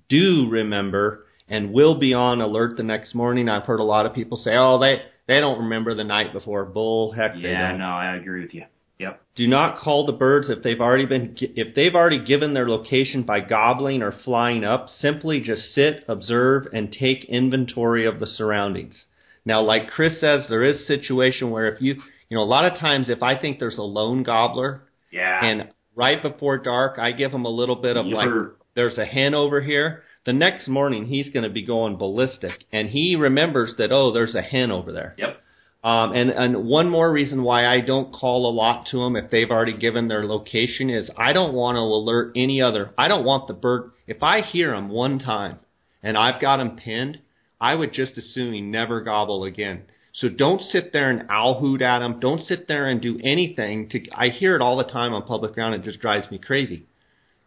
[0.10, 3.50] do remember and will be on alert the next morning.
[3.50, 6.66] I've heard a lot of people say, oh, they, they don't remember the night before.
[6.66, 8.64] Bull heck, they Yeah, no, I agree with you.
[9.00, 9.22] Yep.
[9.36, 13.24] Do not call the birds if they've already been if they've already given their location
[13.24, 14.88] by gobbling or flying up.
[15.00, 19.04] Simply just sit, observe, and take inventory of the surroundings.
[19.46, 21.96] Now, like Chris says, there is situation where if you
[22.30, 25.44] you know a lot of times if I think there's a lone gobbler Yeah.
[25.44, 28.30] and right before dark I give them a little bit of like
[28.76, 30.04] there's a hen over here.
[30.26, 34.36] The next morning he's going to be going ballistic, and he remembers that oh there's
[34.36, 35.16] a hen over there.
[35.18, 35.38] Yep.
[35.84, 39.30] Um, and, and one more reason why I don't call a lot to them if
[39.30, 42.92] they've already given their location is I don't want to alert any other.
[42.98, 43.92] I don't want the bird.
[44.08, 45.60] If I hear them one time
[46.02, 47.20] and I've got him pinned,
[47.60, 49.84] I would just assume he never gobble again.
[50.14, 52.22] So don't sit there and owl hoot at him.
[52.22, 53.90] Don't sit there and do anything.
[53.90, 55.76] To I hear it all the time on public ground.
[55.76, 56.86] It just drives me crazy.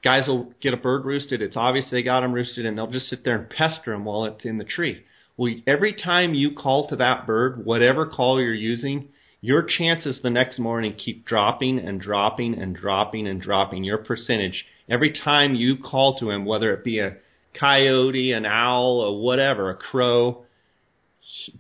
[0.03, 1.43] Guys will get a bird roosted.
[1.43, 4.25] It's obvious they got him roosted, and they'll just sit there and pester him while
[4.25, 5.03] it's in the tree.
[5.37, 9.09] Well, every time you call to that bird, whatever call you're using,
[9.41, 13.85] your chances the next morning keep dropping and dropping and dropping and dropping.
[13.85, 17.17] Your percentage every time you call to him, whether it be a
[17.59, 20.45] coyote, an owl, or whatever, a crow,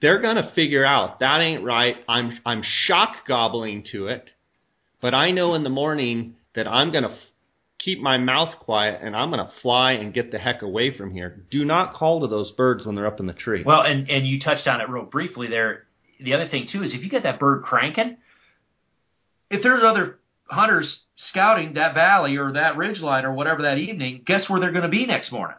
[0.01, 1.97] they're gonna figure out that ain't right.
[2.09, 4.31] I'm I'm shock gobbling to it,
[5.01, 7.17] but I know in the morning that I'm gonna
[7.87, 11.45] keep my mouth quiet and I'm gonna fly and get the heck away from here.
[11.51, 13.63] Do not call to those birds when they're up in the tree.
[13.65, 15.85] Well, and and you touched on it real briefly there.
[16.21, 18.17] The other thing too is if you get that bird cranking,
[19.51, 20.19] if there's other
[20.49, 24.73] hunters scouting that valley or that ridge line or whatever that evening, guess where they're
[24.73, 25.57] going to be next morning?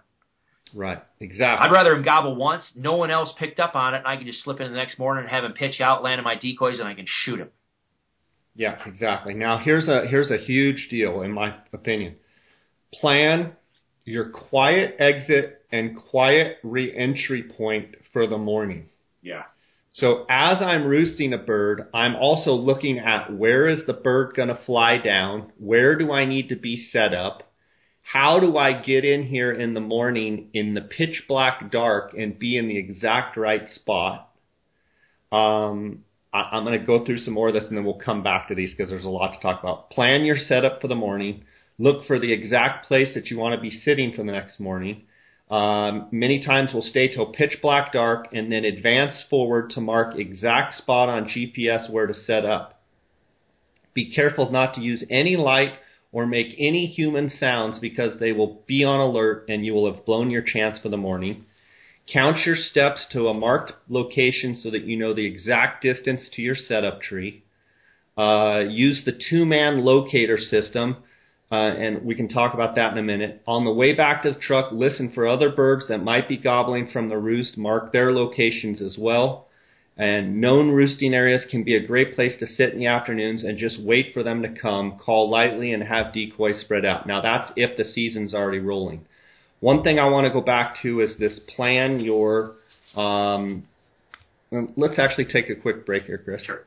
[0.73, 1.65] right, exactly.
[1.65, 4.27] I'd rather him gobble once, no one else picked up on it, and I can
[4.27, 6.87] just slip in the next morning and have him pitch out, land my decoys, and
[6.87, 7.49] I can shoot him.
[8.57, 9.35] Yeah, exactly.
[9.35, 12.15] Now here's a here's a huge deal in my opinion.
[12.91, 13.53] Plan
[14.03, 18.89] your quiet exit and quiet re-entry point for the morning.
[19.21, 19.43] Yeah.
[19.91, 24.49] So as I'm roosting a bird, I'm also looking at where is the bird going
[24.49, 25.51] to fly down?
[25.59, 27.43] Where do I need to be set up?
[28.01, 32.39] How do I get in here in the morning in the pitch black dark and
[32.39, 34.29] be in the exact right spot?
[35.31, 36.05] Um,
[36.37, 38.47] I, I'm going to go through some more of this and then we'll come back
[38.47, 39.89] to these because there's a lot to talk about.
[39.89, 41.43] Plan your setup for the morning.
[41.79, 45.03] Look for the exact place that you want to be sitting for the next morning.
[45.49, 50.17] Um, many times we'll stay till pitch black dark and then advance forward to mark
[50.17, 52.81] exact spot on GPS where to set up.
[53.93, 55.73] Be careful not to use any light
[56.11, 60.05] or make any human sounds because they will be on alert and you will have
[60.05, 61.45] blown your chance for the morning.
[62.11, 66.41] Count your steps to a marked location so that you know the exact distance to
[66.41, 67.43] your setup tree.
[68.17, 70.97] Uh, use the two-man locator system,
[71.51, 73.41] uh, and we can talk about that in a minute.
[73.45, 76.89] On the way back to the truck, listen for other birds that might be gobbling
[76.91, 77.57] from the roost.
[77.57, 79.47] Mark their locations as well.
[79.97, 83.57] And known roosting areas can be a great place to sit in the afternoons and
[83.57, 84.97] just wait for them to come.
[84.97, 87.07] Call lightly and have decoys spread out.
[87.07, 89.05] Now that's if the season's already rolling.
[89.59, 92.53] One thing I want to go back to is this plan your.
[92.95, 93.67] Um,
[94.51, 96.43] let's actually take a quick break here, Chris.
[96.43, 96.63] Sure.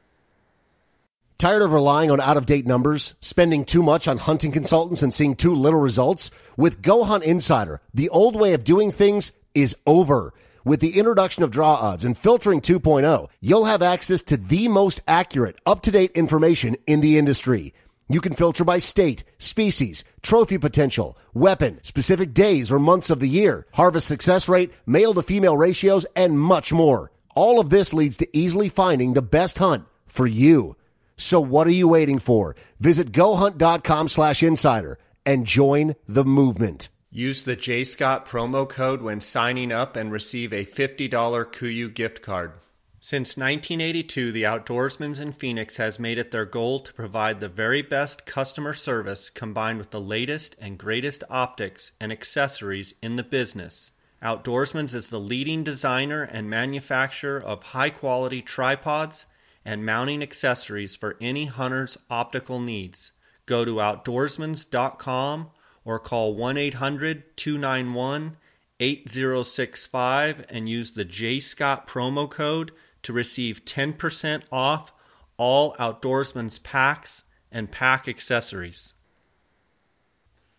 [1.39, 5.15] Tired of relying on out of date numbers, spending too much on hunting consultants, and
[5.15, 6.31] seeing too little results?
[6.57, 10.35] With Go Hunt Insider, the old way of doing things is over.
[10.65, 15.01] With the introduction of draw odds and filtering 2.0, you'll have access to the most
[15.09, 17.73] accurate, up to date information in the industry.
[18.13, 23.29] You can filter by state, species, trophy potential, weapon, specific days or months of the
[23.29, 27.13] year, harvest success rate, male to female ratios, and much more.
[27.37, 30.75] All of this leads to easily finding the best hunt for you.
[31.19, 32.57] So what are you waiting for?
[32.81, 36.89] Visit gohunt.com slash insider and join the movement.
[37.13, 42.23] Use the J Scott promo code when signing up and receive a $50 Kuiu gift
[42.23, 42.55] card.
[43.03, 47.81] Since 1982, the Outdoorsman's in Phoenix has made it their goal to provide the very
[47.81, 53.91] best customer service combined with the latest and greatest optics and accessories in the business.
[54.23, 59.25] Outdoorsman's is the leading designer and manufacturer of high quality tripods
[59.65, 63.13] and mounting accessories for any hunter's optical needs.
[63.47, 65.51] Go to outdoorsmans.com
[65.87, 68.37] or call 1 800 291
[68.79, 72.73] 8065 and use the J Scott promo code
[73.05, 74.93] to receive 10% off
[75.37, 78.93] all Outdoorsman's packs and pack accessories.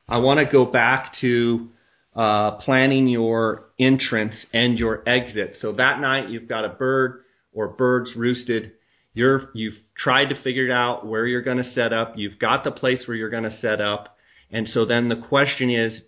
[0.09, 1.69] I want to go back to
[2.15, 5.57] uh, planning your entrance and your exit.
[5.61, 7.23] So that night you've got a bird
[7.53, 8.73] or birds roosted.
[9.13, 12.13] You're, you've tried to figure out where you're going to set up.
[12.17, 14.17] You've got the place where you're going to set up.
[14.51, 16.01] And so then the question is,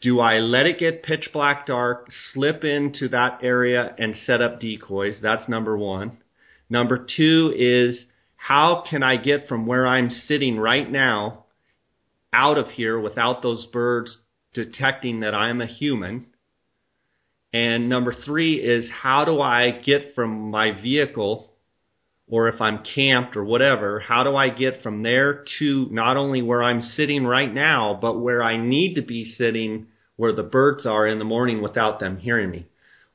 [0.00, 4.60] do I let it get pitch black dark, slip into that area and set up
[4.60, 5.20] decoys?
[5.22, 6.18] That's number one.
[6.70, 11.44] Number two is how can I get from where I'm sitting right now
[12.32, 14.16] out of here without those birds
[14.54, 16.26] detecting that I'm a human?
[17.52, 21.50] And number three is how do I get from my vehicle
[22.30, 26.42] or if I'm camped or whatever, how do I get from there to not only
[26.42, 29.88] where I'm sitting right now, but where I need to be sitting
[30.20, 32.66] where the birds are in the morning without them hearing me?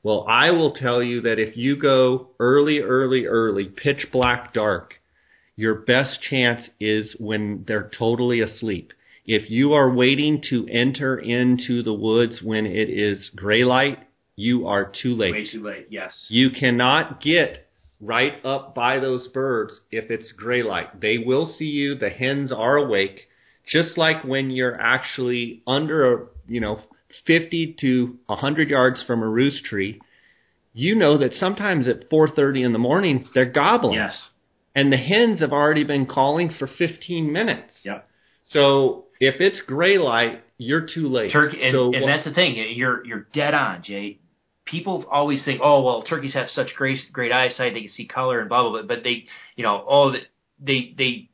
[0.02, 4.94] Well, I will tell you that if you go early, early, early, pitch black dark,
[5.54, 8.92] your best chance is when they're totally asleep.
[9.24, 14.00] If you are waiting to enter into the woods when it is gray light,
[14.34, 15.30] you are too late.
[15.30, 15.86] Way too late.
[15.88, 16.26] Yes.
[16.28, 17.68] You cannot get
[18.00, 21.00] right up by those birds if it's gray light.
[21.00, 21.94] They will see you.
[21.94, 23.28] The hens are awake.
[23.70, 26.80] Just like when you're actually under a, you know,
[27.26, 30.00] 50 to 100 yards from a roost tree,
[30.72, 33.94] you know that sometimes at 4:30 in the morning they're gobbling.
[33.94, 34.20] Yes.
[34.74, 37.72] And the hens have already been calling for 15 minutes.
[37.82, 38.06] Yep.
[38.44, 41.32] So if it's gray light, you're too late.
[41.32, 42.54] Turkey, and, so, and that's the thing.
[42.76, 44.18] You're you're dead on, Jay.
[44.64, 48.40] People always think, oh well, turkeys have such great great eyesight; they can see color
[48.40, 48.82] and blah blah blah.
[48.82, 49.24] But they,
[49.56, 50.12] you know, oh
[50.60, 51.28] they they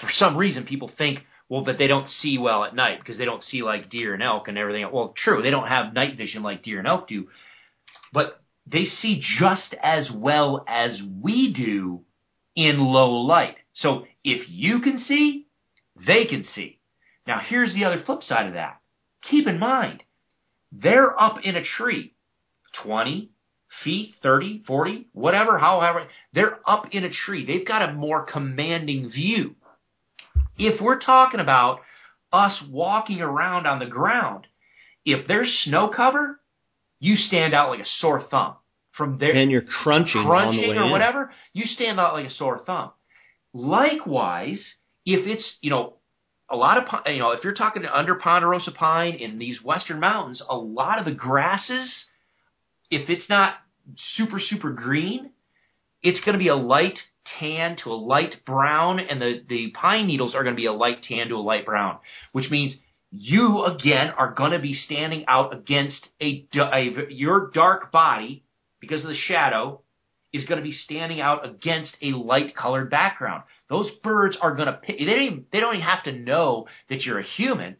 [0.00, 3.24] for some reason people think, well, but they don't see well at night because they
[3.24, 4.86] don't see like deer and elk and everything.
[4.92, 7.28] Well, true, they don't have night vision like deer and elk do,
[8.12, 12.02] but they see just as well as we do
[12.54, 13.56] in low light.
[13.74, 15.46] So if you can see,
[16.06, 16.80] they can see.
[17.26, 18.80] Now here's the other flip side of that.
[19.30, 20.02] Keep in mind,
[20.70, 22.14] they're up in a tree
[22.84, 23.30] 20
[23.84, 27.46] feet, 30, 40, whatever, however, they're up in a tree.
[27.46, 29.56] They've got a more commanding view.
[30.58, 31.80] If we're talking about
[32.32, 34.46] us walking around on the ground,
[35.04, 36.40] if there's snow cover,
[37.00, 38.56] you stand out like a sore thumb.
[38.92, 40.90] From there, and you're crunching, crunching or in.
[40.90, 42.90] whatever, you stand out like a sore thumb.
[43.54, 44.60] Likewise,
[45.06, 45.94] if it's you know
[46.50, 50.42] a lot of you know if you're talking under ponderosa pine in these western mountains,
[50.48, 51.94] a lot of the grasses,
[52.90, 53.54] if it's not
[54.16, 55.30] super super green,
[56.02, 56.98] it's going to be a light
[57.38, 60.72] tan to a light brown, and the the pine needles are going to be a
[60.72, 61.98] light tan to a light brown,
[62.32, 62.74] which means
[63.10, 68.44] you again are going to be standing out against a, a your dark body
[68.80, 69.80] because of the shadow
[70.32, 73.44] is going to be standing out against a light colored background.
[73.68, 77.02] Those birds are going to they don't even, they don't even have to know that
[77.02, 77.76] you're a human.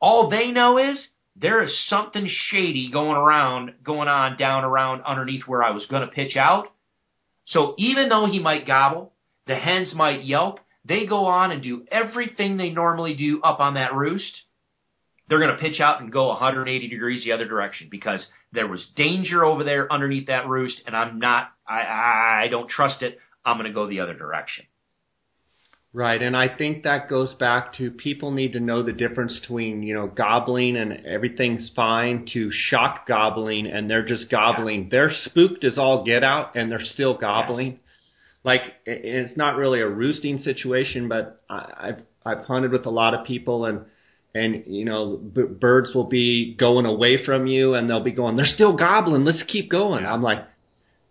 [0.00, 0.98] All they know is
[1.36, 6.02] there is something shady going around going on down around underneath where I was going
[6.02, 6.68] to pitch out.
[7.46, 9.12] So even though he might gobble,
[9.46, 13.74] the hens might yelp, they go on and do everything they normally do up on
[13.74, 14.42] that roost.
[15.28, 18.86] They're going to pitch out and go 180 degrees the other direction because there was
[18.94, 23.18] danger over there underneath that roost, and I'm not, I, I don't trust it.
[23.44, 24.66] I'm going to go the other direction.
[25.96, 29.82] Right, and I think that goes back to people need to know the difference between
[29.82, 34.82] you know gobbling and everything's fine to shock gobbling and they're just gobbling.
[34.82, 34.88] Yeah.
[34.90, 37.66] They're spooked as all get out and they're still gobbling.
[37.66, 37.80] Yes.
[38.44, 43.24] Like it's not really a roosting situation, but I've I've hunted with a lot of
[43.24, 43.86] people and
[44.34, 48.36] and you know b- birds will be going away from you and they'll be going
[48.36, 50.44] they're still gobbling let's keep going i'm like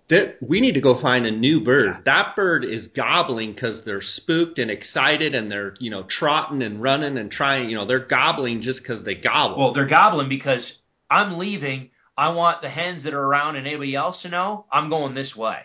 [0.10, 2.02] that we need to go find a new bird Yeah.
[2.06, 6.82] that bird is gobbling because they're spooked and excited and they're you know trotting and
[6.82, 10.64] running and trying you know they're gobbling just because they gobble Well, they're gobbling because
[11.10, 11.90] I'm leaving.
[12.18, 15.36] I want the hens that are around and anybody else to know I'm going this
[15.36, 15.58] way.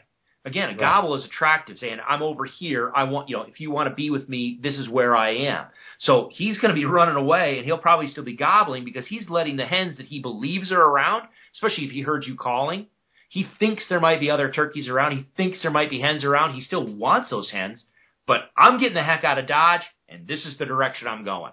[0.44, 2.90] Again, a gobble is attractive, saying I'm over here.
[2.94, 5.34] I want you know if you want to be with me, this is where I
[5.48, 5.66] am.
[5.98, 9.28] So he's going to be running away, and he'll probably still be gobbling because he's
[9.28, 12.86] letting the hens that he believes are around, especially if he heard you calling.
[13.30, 15.16] He thinks there might be other turkeys around.
[15.16, 16.54] He thinks there might be hens around.
[16.54, 17.82] He still wants those hens,
[18.26, 21.52] but I'm getting the heck out of Dodge, and this is the direction I'm going.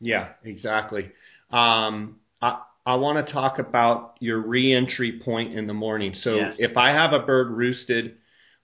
[0.00, 1.10] Yeah, exactly.
[1.50, 6.14] Um, I, I want to talk about your reentry point in the morning.
[6.14, 6.54] So Yes.
[6.58, 8.16] if I have a bird roosted,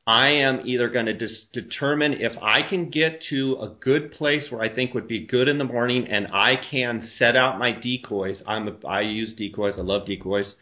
[0.06, 4.50] I am either going to dis- determine if I can get to a good place
[4.50, 7.72] where I think would be good in the morning, and I can set out my
[7.72, 8.42] decoys.
[8.46, 9.74] I'm a, I use decoys.
[9.76, 10.54] I love decoys.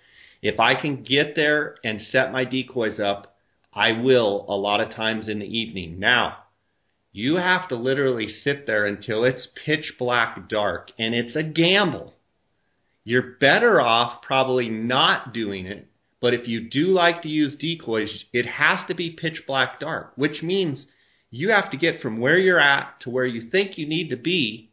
[0.42, 3.36] If I can get there and set my decoys up,
[3.72, 5.98] I will a lot of times in the evening.
[5.98, 6.38] Now,
[7.12, 12.14] you have to literally sit there until it's pitch black dark, and it's a gamble
[13.04, 15.88] you're better off probably not doing it.
[16.20, 20.12] But if you do like to use decoys, it has to be pitch black dark,
[20.16, 20.86] which means
[21.30, 24.16] you have to get from where you're at to where you think you need to
[24.16, 24.70] be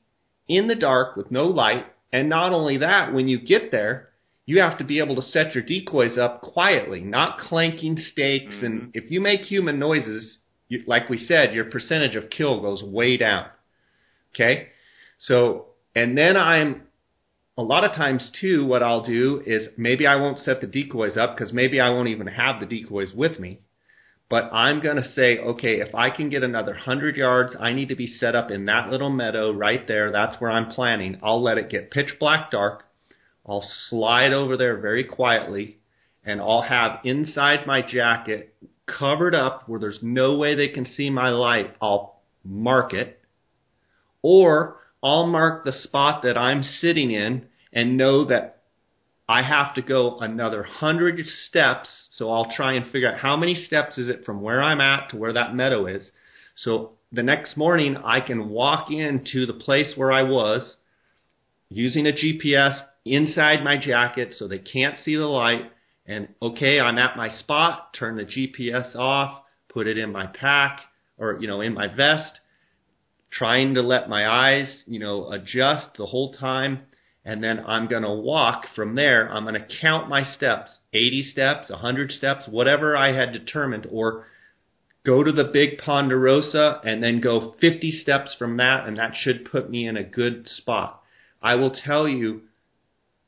[0.47, 1.85] in the dark with no light.
[2.11, 4.09] And not only that, when you get there,
[4.47, 8.55] you have to be able to set your decoys up quietly, not clanking stakes.
[8.55, 8.65] Mm-hmm.
[8.65, 10.37] And if you make human noises,
[10.69, 13.47] you, like we said, your percentage of kill goes way down.
[14.33, 14.69] Okay?
[15.19, 16.83] So, and then I'm,
[17.57, 21.17] a lot of times too, what I'll do is maybe I won't set the decoys
[21.17, 23.59] up because maybe I won't even have the decoys with me.
[24.29, 27.89] But I'm going to say, okay, if I can get another 100 yards, I need
[27.89, 30.11] to be set up in that little meadow right there.
[30.11, 31.19] That's where I'm planning.
[31.21, 32.85] I'll let it get pitch black dark.
[33.47, 35.77] I'll slide over there very quietly
[36.23, 38.53] and I'll have inside my jacket
[38.85, 41.75] covered up where there's no way they can see my light.
[41.81, 43.19] I'll mark it
[44.21, 48.61] or I'll mark the spot that I'm sitting in and know that
[49.29, 51.89] I have to go another hundred steps.
[52.11, 55.09] So I'll try and figure out how many steps is it from where I'm at
[55.09, 56.11] to where that meadow is.
[56.55, 60.75] So the next morning I can walk into the place where I was
[61.69, 62.79] using a GPS
[63.13, 65.71] inside my jacket so they can't see the light.
[66.05, 70.81] And okay, I'm at my spot, turn the GPS off, put it in my pack
[71.17, 72.33] or, you know, in my vest,
[73.31, 76.81] trying to let my eyes, you know, adjust the whole time
[77.27, 79.29] and then I'm going to walk from there.
[79.29, 84.25] I'm going to count my steps 80 steps, 100 steps, whatever I had determined, or
[85.05, 89.51] go to the big ponderosa and then go 50 steps from that, and that should
[89.51, 91.01] put me in a good spot.
[91.43, 92.43] I will tell you,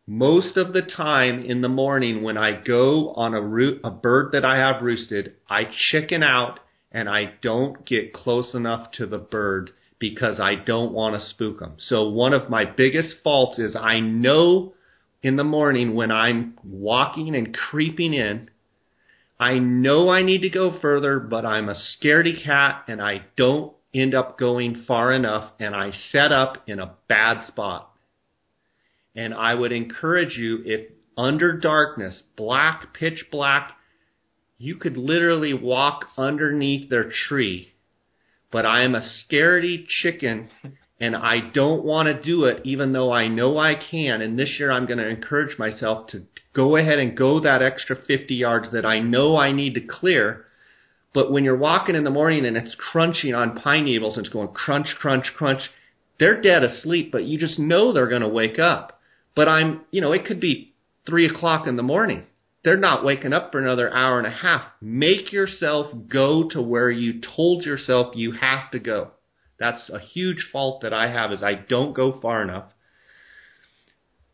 [0.10, 4.32] most of the time in the morning when I go on a root, a bird
[4.32, 6.60] that I have roosted, I chicken out
[6.92, 11.60] and I don't get close enough to the bird because I don't want to spook
[11.60, 11.76] them.
[11.78, 14.74] So one of my biggest faults is I know
[15.22, 18.50] in the morning when I'm walking and creeping in,
[19.40, 23.74] I know I need to go further, but I'm a scaredy cat and I don't
[23.94, 27.89] end up going far enough and I set up in a bad spot.
[29.16, 33.72] And I would encourage you if under darkness, black, pitch black,
[34.58, 37.74] you could literally walk underneath their tree
[38.52, 40.50] but I am a scaredy chicken
[41.00, 44.22] and I don't want to do it even though I know I can.
[44.22, 47.96] And this year I'm going to encourage myself to go ahead and go that extra
[47.96, 50.46] 50 yards that I know I need to clear.
[51.14, 54.34] But when you're walking in the morning and it's crunching on pine needles and it's
[54.34, 55.62] going crunch, crunch, crunch,
[56.20, 58.99] they're dead asleep, but you just know they're going to wake up.
[59.36, 60.74] But I'm, you know, it could be
[61.06, 62.26] three o'clock in the morning
[62.64, 64.64] they're not waking up for another hour and a half.
[64.82, 69.12] Make yourself go to where you told yourself you have to go.
[69.60, 72.66] That's a huge fault that I have is I don't go far enough.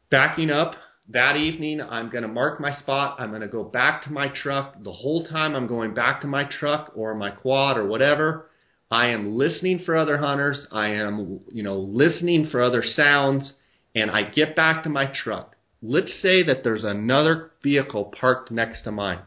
[0.10, 0.76] Backing up,
[1.10, 3.18] that evening I'm going to mark my spot.
[3.20, 4.84] I'm going to go back to my truck.
[4.84, 8.50] The whole time I'm going back to my truck or my quad or whatever,
[8.90, 10.66] I am listening for other hunters.
[10.72, 13.54] I am, you know, listening for other sounds
[13.96, 15.56] and I get back to my truck.
[15.82, 19.22] Let's say that there's another vehicle parked next to mine.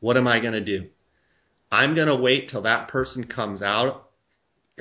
[0.00, 0.88] What am I going to do?
[1.70, 4.08] I'm going to wait till that person comes out,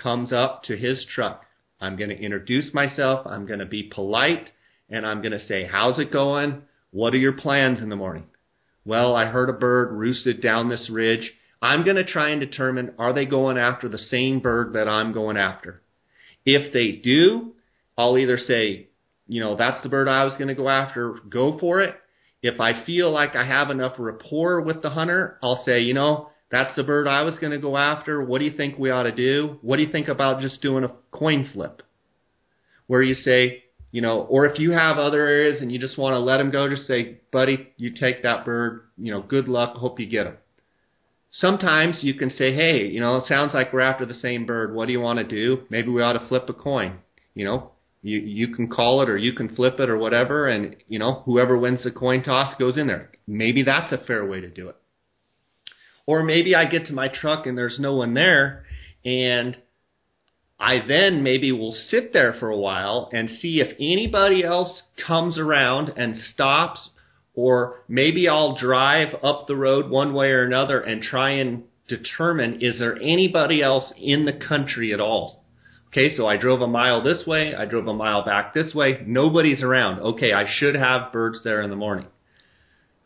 [0.02, 1.46] comes up to his truck.
[1.80, 3.28] I'm going to introduce myself.
[3.28, 4.50] I'm going to be polite
[4.90, 6.64] and I'm going to say, how's it going?
[6.92, 8.26] What are your plans in the morning?
[8.86, 11.32] Well, I heard a bird roosted down this ridge.
[11.62, 15.14] I'm going to try and determine are they going after the same bird that I'm
[15.14, 15.82] going after?
[16.46, 17.54] If they do,
[17.98, 18.89] I'll either say,
[19.30, 21.96] you know, that's the bird I was going to go after, go for it.
[22.42, 26.30] If I feel like I have enough rapport with the hunter, I'll say, you know,
[26.52, 28.24] that's the bird I was going to go after.
[28.24, 29.60] What do you think we ought to do?
[29.62, 31.84] What do you think about just doing a coin flip?
[32.88, 36.14] Where you say, you know, or if you have other areas and you just want
[36.14, 39.76] to let them go, just say, buddy, you take that bird, you know, good luck,
[39.76, 40.38] hope you get him.
[41.30, 44.74] Sometimes you can say, hey, you know, it sounds like we're after the same bird.
[44.74, 45.66] What do you want to do?
[45.70, 46.98] Maybe we ought to flip a coin.
[47.36, 47.72] You know,
[48.02, 51.24] you you can call it or you can flip it or whatever, and you know
[51.26, 53.12] whoever wins the coin toss goes in there.
[53.28, 54.76] Maybe that's a fair way to do it.
[56.06, 58.64] Or maybe I get to my truck and there's no one there,
[59.06, 59.58] and
[60.60, 65.38] I then maybe will sit there for a while and see if anybody else comes
[65.38, 66.90] around and stops,
[67.34, 72.62] or maybe I'll drive up the road one way or another and try and determine
[72.62, 75.39] is there anybody else in the country at all
[75.92, 79.04] Okay, so I drove a mile this way, I drove a mile back this way,
[79.08, 80.00] nobody's around.
[80.02, 82.06] Okay, I should have birds there in the morning.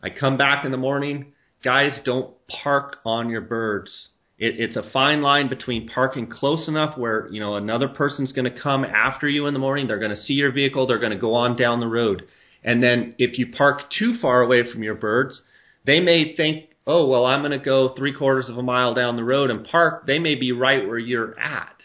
[0.01, 1.31] I come back in the morning,
[1.63, 4.09] guys, don't park on your birds.
[4.37, 8.51] It, it's a fine line between parking close enough where you know another person's going
[8.51, 9.87] to come after you in the morning.
[9.87, 10.85] They're going to see your vehicle.
[10.85, 12.23] They're going to go on down the road,
[12.65, 15.41] And then if you park too far away from your birds,
[15.85, 19.15] they may think, oh, well, I'm going to go three quarters of a mile down
[19.15, 20.05] the road and park.
[20.05, 21.75] They may be right where you're at.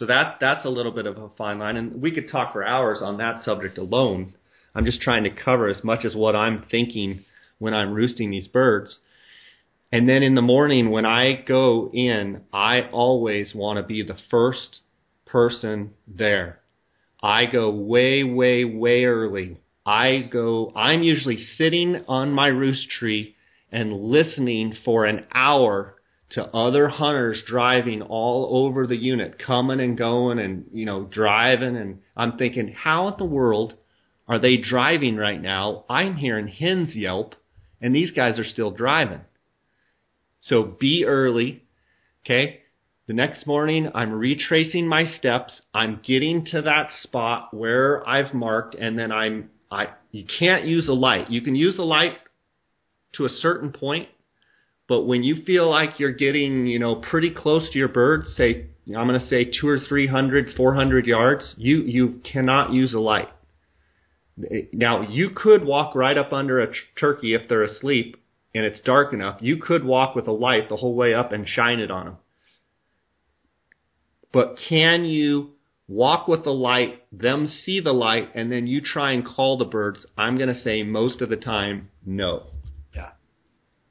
[0.00, 2.66] So that that's a little bit of a fine line, and we could talk for
[2.66, 4.32] hours on that subject alone.
[4.74, 7.26] I'm just trying to cover as much as what I'm thinking
[7.58, 8.98] when I'm roosting these birds.
[9.92, 14.16] And then in the morning when I go in, I always want to be the
[14.30, 14.78] first
[15.26, 16.60] person there.
[17.22, 19.58] I go way, way, way early.
[19.84, 23.36] I go, I'm usually sitting on my roost tree
[23.70, 25.96] and listening for an hour
[26.30, 31.76] to other hunters driving all over the unit, coming and going and, you know, driving.
[31.76, 33.74] And I'm thinking, how in the world
[34.28, 35.84] are they driving right now?
[35.88, 37.34] I'm hearing hens yelp
[37.80, 39.22] and these guys are still driving.
[40.40, 41.64] So be early.
[42.24, 42.60] Okay.
[43.06, 45.60] The next morning, I'm retracing my steps.
[45.74, 49.88] I'm getting to that spot where I've marked, and then I'm I.
[50.12, 51.28] You can't use a light.
[51.28, 52.12] You can use a light
[53.14, 54.08] to a certain point,
[54.90, 58.66] but when you feel like you're getting, you know, pretty close to your bird, say
[58.88, 62.92] I'm going to say two or three hundred, four hundred yards, you you cannot use
[62.92, 63.28] a light.
[64.72, 68.16] Now you could walk right up under a turkey if they're asleep
[68.52, 69.38] and it's dark enough.
[69.40, 72.16] You could walk with a light the whole way up and shine it on them.
[74.32, 75.50] But can you
[75.86, 79.64] walk with the light, them see the light, and then you try and call the
[79.64, 80.04] birds?
[80.18, 82.46] I'm going to say most of the time, no.
[82.92, 83.10] Yeah.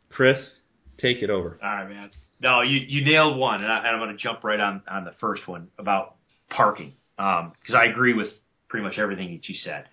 [0.10, 0.59] Chris,
[1.00, 1.60] take it over.
[1.62, 2.12] All right, man.
[2.42, 5.14] No, you, you nailed one, and, I, am going to jump right on, on the
[5.20, 6.16] first one about
[6.50, 8.30] parking, because um, I agree with
[8.70, 9.86] pretty much everything that you said.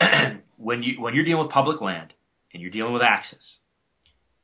[0.56, 2.12] when you when you're dealing with public land
[2.52, 3.42] and you're dealing with access,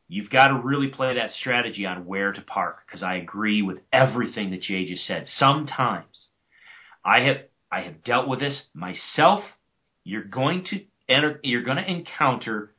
[0.06, 3.78] You've got to really play that strategy on where to park because I agree with
[3.92, 5.26] everything that Jay just said.
[5.38, 6.28] Sometimes
[7.04, 7.36] I have
[7.72, 9.44] I have dealt with this myself.
[10.04, 12.74] You're going to enter, you're going to encounter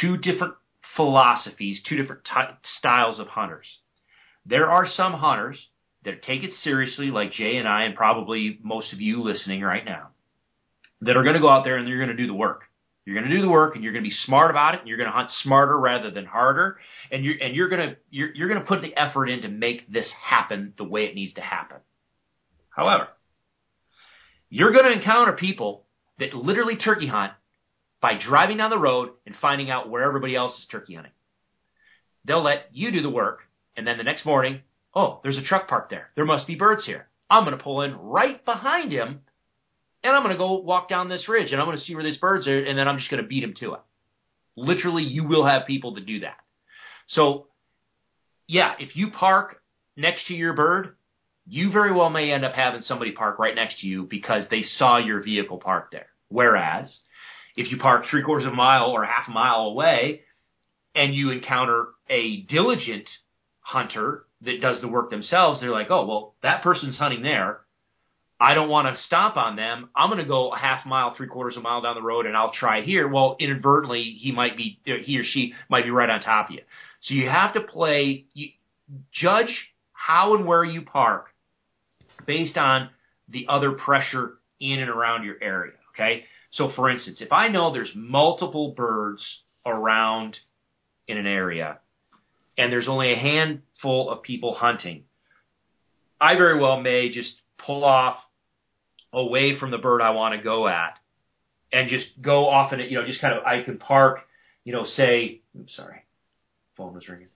[0.00, 0.54] two different
[0.98, 2.22] philosophies, two different
[2.78, 3.66] styles of hunters.
[4.44, 5.56] There are some hunters
[6.04, 9.84] that take it seriously, like Jay and I, and probably most of you listening right
[9.84, 10.08] now,
[11.02, 12.64] that are going to go out there and you're going to do the work.
[13.04, 14.88] You're going to do the work, and you're going to be smart about it, and
[14.88, 16.78] you're going to hunt smarter rather than harder,
[17.10, 19.48] and you're and you're going to you're, you're going to put the effort in to
[19.48, 21.78] make this happen the way it needs to happen.
[22.68, 23.08] However,
[24.50, 25.86] you're going to encounter people
[26.18, 27.32] that literally turkey hunt
[28.00, 31.12] by driving down the road and finding out where everybody else is turkey hunting.
[32.24, 33.40] They'll let you do the work,
[33.76, 34.60] and then the next morning,
[34.94, 36.10] oh, there's a truck parked there.
[36.14, 37.08] There must be birds here.
[37.30, 39.20] I'm going to pull in right behind him
[40.02, 42.04] and I'm going to go walk down this ridge and I'm going to see where
[42.04, 43.80] these birds are, and then I'm just going to beat them to it.
[44.56, 46.36] Literally, you will have people to do that.
[47.08, 47.46] So,
[48.46, 49.62] yeah, if you park
[49.96, 50.96] next to your bird,
[51.46, 54.64] you very well may end up having somebody park right next to you because they
[54.76, 56.08] saw your vehicle parked there.
[56.28, 56.94] Whereas,
[57.58, 60.20] if you park three quarters of a mile or half a mile away
[60.94, 63.08] and you encounter a diligent
[63.60, 67.58] hunter that does the work themselves, they're like, oh, well, that person's hunting there.
[68.40, 69.88] I don't want to stop on them.
[69.96, 72.26] I'm going to go a half mile, three quarters of a mile down the road,
[72.26, 73.08] and I'll try here.
[73.08, 76.62] Well, inadvertently, he might be, he or she might be right on top of you.
[77.02, 78.50] So you have to play, you,
[79.12, 79.52] judge
[79.92, 81.26] how and where you park
[82.24, 82.90] based on
[83.28, 85.72] the other pressure in and around your area.
[85.92, 86.24] Okay.
[86.50, 89.22] So for instance, if I know there's multiple birds
[89.66, 90.36] around
[91.06, 91.78] in an area
[92.56, 95.04] and there's only a handful of people hunting,
[96.20, 97.32] I very well may just
[97.64, 98.18] pull off
[99.12, 100.98] away from the bird I want to go at
[101.72, 104.20] and just go off in it, you know, just kind of, I can park,
[104.64, 106.04] you know, say, I'm sorry,
[106.76, 107.28] phone was ringing.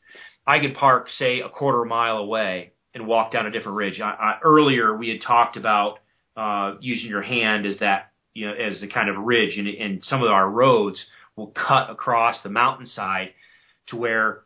[0.46, 4.00] I could park, say, a quarter mile away and walk down a different ridge.
[4.00, 5.98] I, I, earlier, we had talked about
[6.36, 10.04] uh, using your hand as that, you know, as the kind of ridge, and, and
[10.04, 11.02] some of our roads
[11.36, 13.30] will cut across the mountainside
[13.88, 14.42] to where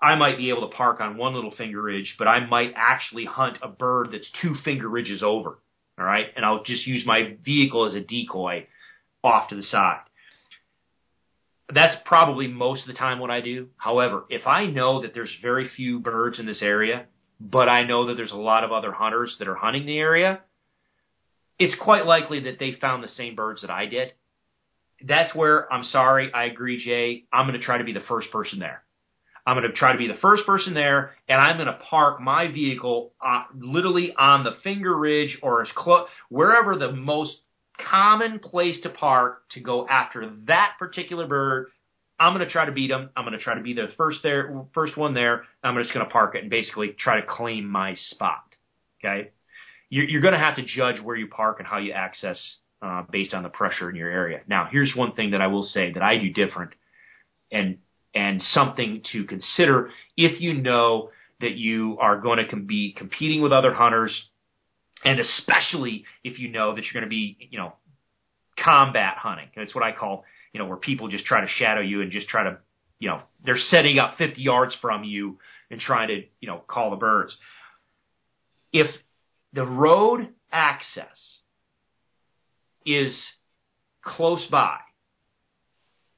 [0.00, 3.26] I might be able to park on one little finger ridge, but I might actually
[3.26, 5.58] hunt a bird that's two finger ridges over.
[5.98, 6.26] All right.
[6.34, 8.66] And I'll just use my vehicle as a decoy
[9.22, 10.00] off to the side.
[11.72, 13.68] That's probably most of the time what I do.
[13.76, 17.06] However, if I know that there's very few birds in this area,
[17.38, 20.40] but I know that there's a lot of other hunters that are hunting the area,
[21.60, 24.14] it's quite likely that they found the same birds that I did.
[25.06, 27.24] That's where I'm sorry, I agree, Jay.
[27.32, 28.82] I'm going to try to be the first person there.
[29.46, 32.20] I'm going to try to be the first person there, and I'm going to park
[32.20, 37.36] my vehicle uh, literally on the finger ridge or as close wherever the most
[37.90, 41.68] common place to park to go after that particular bird.
[42.18, 43.10] I'm going to try to beat them.
[43.16, 45.44] I'm going to try to be the first there, first one there.
[45.62, 48.44] I'm just going to park it and basically try to claim my spot.
[49.02, 49.30] Okay,
[49.90, 52.38] you're, you're going to have to judge where you park and how you access
[52.80, 54.40] uh, based on the pressure in your area.
[54.48, 56.72] Now, here's one thing that I will say that I do different,
[57.52, 57.78] and
[58.14, 61.10] and something to consider if you know
[61.40, 64.18] that you are going to be competing with other hunters,
[65.04, 67.74] and especially if you know that you're going to be, you know,
[68.62, 69.48] combat hunting.
[69.56, 72.28] That's what I call, you know, where people just try to shadow you and just
[72.28, 72.58] try to,
[72.98, 75.38] you know, they're setting up 50 yards from you
[75.70, 77.34] and trying to, you know, call the birds.
[78.72, 78.86] If
[79.52, 81.06] the road access
[82.84, 83.20] is
[84.02, 84.78] close by,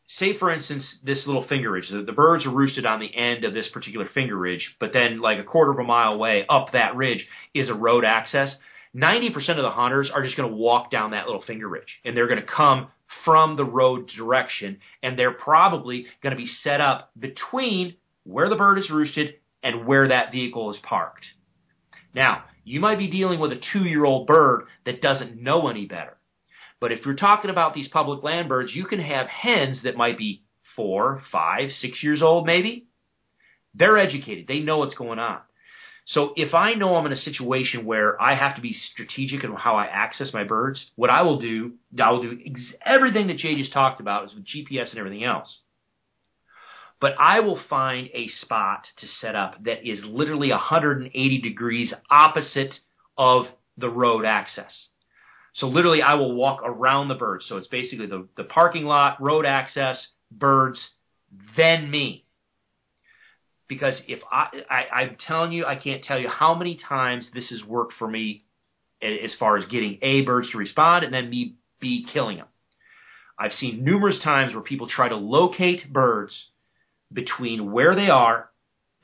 [0.06, 3.44] say for instance this little finger ridge, the, the birds are roosted on the end
[3.44, 6.72] of this particular finger ridge, but then like a quarter of a mile away up
[6.72, 8.54] that ridge is a road access.
[8.94, 12.16] 90% of the hunters are just going to walk down that little finger ridge and
[12.16, 12.88] they're going to come
[13.24, 18.56] from the road direction and they're probably going to be set up between where the
[18.56, 21.24] bird is roosted and where that vehicle is parked.
[22.14, 25.86] Now, you might be dealing with a two year old bird that doesn't know any
[25.86, 26.16] better.
[26.80, 30.18] But if you're talking about these public land birds, you can have hens that might
[30.18, 30.42] be
[30.74, 32.86] four, five, six years old maybe.
[33.74, 34.46] They're educated.
[34.46, 35.38] They know what's going on.
[36.06, 39.52] So if I know I'm in a situation where I have to be strategic in
[39.52, 43.38] how I access my birds, what I will do, I will do ex- everything that
[43.38, 45.56] Jay just talked about is with GPS and everything else.
[47.02, 52.74] But I will find a spot to set up that is literally 180 degrees opposite
[53.18, 53.46] of
[53.76, 54.72] the road access.
[55.54, 57.44] So literally I will walk around the birds.
[57.48, 60.78] So it's basically the, the parking lot, road access, birds,
[61.56, 62.24] then me
[63.66, 67.48] because if I, I I'm telling you, I can't tell you how many times this
[67.50, 68.44] has worked for me
[69.02, 72.46] as far as getting A birds to respond and then me B killing them.
[73.38, 76.34] I've seen numerous times where people try to locate birds
[77.12, 78.50] between where they are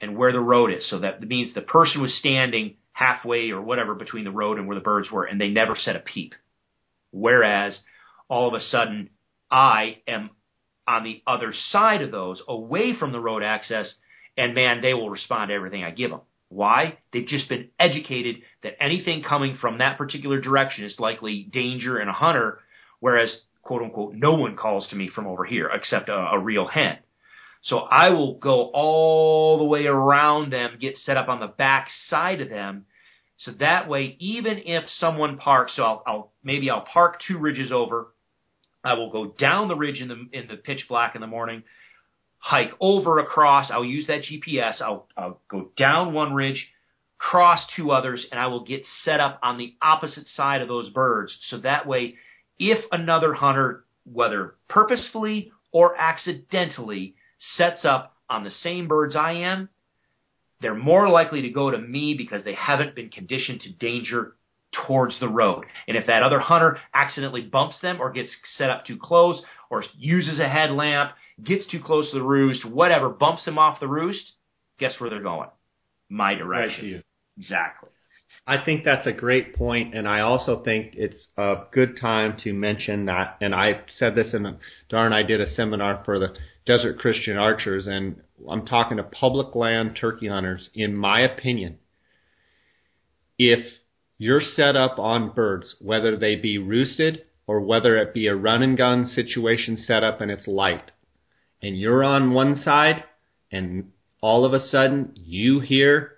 [0.01, 0.89] and where the road is.
[0.89, 4.77] So that means the person was standing halfway or whatever between the road and where
[4.77, 6.35] the birds were, and they never said a peep.
[7.11, 7.79] Whereas
[8.29, 9.11] all of a sudden
[9.51, 10.31] I am
[10.87, 13.93] on the other side of those, away from the road access,
[14.37, 16.21] and man, they will respond to everything I give them.
[16.49, 16.99] Why?
[17.13, 22.09] They've just been educated that anything coming from that particular direction is likely danger and
[22.09, 22.61] a hunter,
[23.01, 26.67] whereas, quote unquote, no one calls to me from over here except a, a real
[26.67, 26.99] hen.
[27.69, 31.89] So I will go all the way around them, get set up on the back
[32.09, 32.87] side of them.
[33.39, 37.71] So that way, even if someone parks, so I'll, I'll maybe I'll park two ridges
[37.71, 38.09] over.
[38.83, 41.63] I will go down the ridge in the in the pitch black in the morning
[42.39, 43.71] hike over across.
[43.71, 44.81] I'll use that GPS.
[44.81, 46.69] I'll, I'll go down one ridge,
[47.19, 50.89] cross two others, and I will get set up on the opposite side of those
[50.91, 51.37] birds.
[51.51, 52.15] So that way,
[52.59, 57.15] if another hunter, whether purposefully or accidentally,
[57.57, 59.69] sets up on the same birds I am,
[60.61, 64.35] they're more likely to go to me because they haven't been conditioned to danger
[64.87, 65.65] towards the road.
[65.87, 69.85] And if that other hunter accidentally bumps them or gets set up too close or
[69.97, 71.13] uses a headlamp
[71.43, 74.33] gets too close to the roost, whatever, bumps them off the roost,
[74.79, 75.49] guess where they're going?
[76.09, 76.93] My direction.
[76.93, 77.05] Right.
[77.39, 77.91] Exactly.
[78.49, 82.55] I think that's a great point, and I also think it's a good time to
[82.55, 83.37] mention that.
[83.43, 84.57] And I said this in
[84.89, 86.35] darn, I did a seminar for the
[86.65, 90.71] Desert Christian Archers, and I'm talking to public land turkey hunters.
[90.75, 91.77] In my opinion,
[93.39, 93.61] if
[94.17, 98.63] you're set up on birds, whether they be roosted or whether it be a run
[98.63, 100.91] and gun situation set up and it's light,
[101.61, 103.05] and you're on one side
[103.53, 103.91] and
[104.23, 106.13] all of a sudden you hear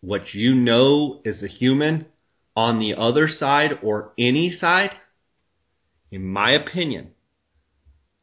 [0.00, 2.06] what you know is a human
[2.56, 4.90] on the other side or any side,
[6.10, 7.10] in my opinion,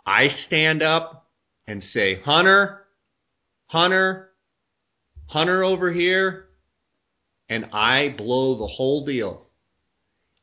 [0.06, 1.28] I stand up
[1.68, 2.86] and say, Hunter,
[3.68, 4.30] Hunter,
[5.28, 6.46] Hunter over here,
[7.50, 9.48] and I blow the whole deal.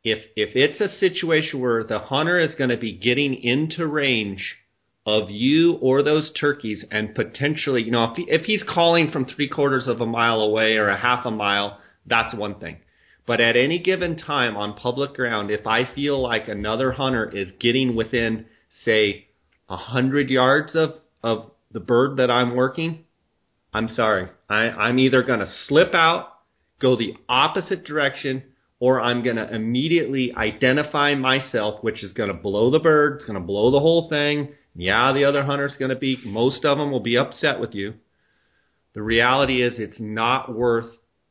[0.05, 4.57] If if it's a situation where the hunter is going to be getting into range
[5.05, 9.25] of you or those turkeys and potentially, you know, if, he, if he's calling from
[9.25, 12.79] three quarters of a mile away or a half a mile, that's one thing.
[13.27, 17.53] But at any given time on public ground, if I feel like another hunter is
[17.61, 18.47] getting within,
[18.85, 19.27] say,
[19.69, 23.05] a hundred yards of, of the bird that I'm working,
[23.73, 24.29] I'm sorry.
[24.49, 26.29] I, I'm either going to slip out,
[26.81, 28.43] go the opposite direction,
[28.81, 33.25] or I'm going to immediately identify myself, which is going to blow the bird, it's
[33.25, 36.79] going to blow the whole thing, yeah, the other hunter's going to be, most of
[36.79, 37.95] them will be upset with you.
[38.95, 40.87] The reality is it's not worth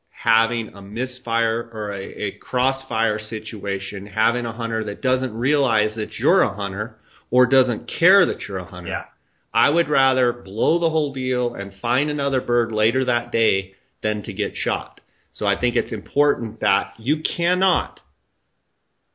[0.09, 6.19] having a misfire or a, a crossfire situation, having a hunter that doesn't realize that
[6.19, 6.97] you're a hunter
[7.31, 8.89] or doesn't care that you're a hunter.
[8.89, 9.05] Yeah.
[9.53, 14.23] I would rather blow the whole deal and find another bird later that day than
[14.23, 15.01] to get shot.
[15.33, 17.99] So I think it's important that you cannot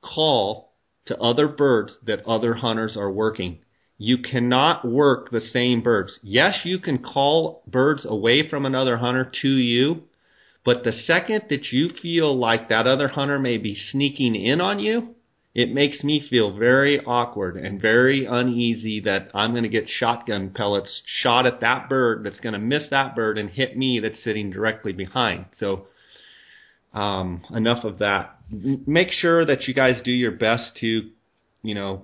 [0.03, 0.73] call
[1.07, 3.61] to other birds that other hunters are working.
[3.99, 6.19] You cannot work the same birds.
[6.23, 10.03] Yes, you can call birds away from another hunter to you,
[10.65, 14.81] but the second that you feel like that other hunter may be sneaking in on
[14.81, 15.15] you,
[15.55, 20.51] it makes me feel very awkward and very uneasy that I'm going to get shotgun
[20.51, 24.23] pellets shot at that bird that's going to miss that bird and hit me that's
[24.23, 25.47] sitting directly behind.
[25.59, 25.87] So,
[26.93, 28.39] um, enough of that.
[28.51, 31.09] Make sure that you guys do your best to,
[31.63, 32.03] you know,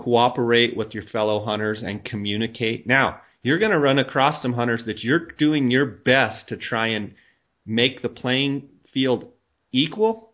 [0.00, 2.86] cooperate with your fellow hunters and communicate.
[2.86, 6.88] Now, you're going to run across some hunters that you're doing your best to try
[6.88, 7.14] and
[7.66, 9.26] make the playing field
[9.72, 10.30] equal.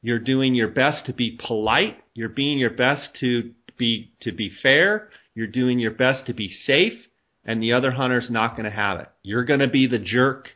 [0.00, 1.96] You're doing your best to be polite.
[2.14, 5.08] You're being your best to be to be fair.
[5.34, 7.06] You're doing your best to be safe,
[7.44, 9.08] and the other hunter's not going to have it.
[9.22, 10.48] You're going to be the jerk.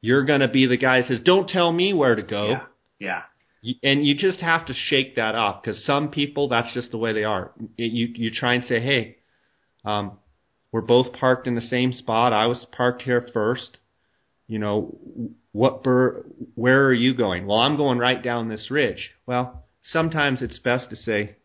[0.00, 2.62] You're going to be the guy that says, "Don't tell me where to go." Yeah.
[2.98, 3.22] Yeah
[3.82, 7.12] and you just have to shake that off because some people that's just the way
[7.12, 7.52] they are.
[7.76, 9.16] You you try and say, hey,
[9.84, 10.18] um,
[10.72, 12.32] we're both parked in the same spot.
[12.32, 13.78] I was parked here first.
[14.48, 14.98] You know,
[15.52, 17.46] what bur- where are you going?
[17.46, 19.10] Well, I'm going right down this ridge.
[19.26, 21.36] Well, sometimes it's best to say,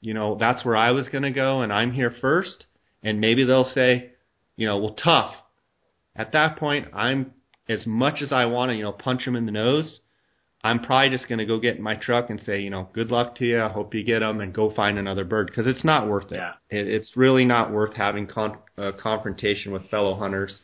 [0.00, 2.64] you know, that's where I was going to go, and I'm here first.
[3.02, 4.10] And maybe they'll say,
[4.56, 5.34] you know, well, tough.
[6.16, 7.32] At that point, I'm
[7.68, 10.00] as much as I want to, you know, punch them in the nose.
[10.68, 13.10] I'm probably just going to go get in my truck and say, you know, good
[13.10, 13.62] luck to you.
[13.62, 16.36] I hope you get them and go find another bird because it's not worth it.
[16.36, 16.52] Yeah.
[16.70, 16.86] it.
[16.86, 20.58] It's really not worth having con- uh, confrontation with fellow hunters.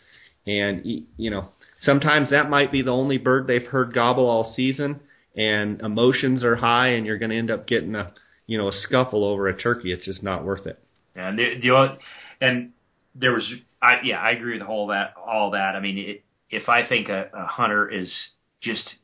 [0.46, 0.82] And,
[1.16, 1.48] you know,
[1.80, 5.00] sometimes that might be the only bird they've heard gobble all season
[5.36, 8.12] and emotions are high and you're going to end up getting a,
[8.46, 9.90] you know, a scuffle over a turkey.
[9.92, 10.78] It's just not worth it.
[11.16, 11.98] And the, the
[12.40, 12.72] and
[13.14, 13.50] there was,
[13.80, 15.74] I, yeah, I agree with all that, all that.
[15.76, 18.12] I mean, it, if I think a, a hunter is
[18.60, 18.94] just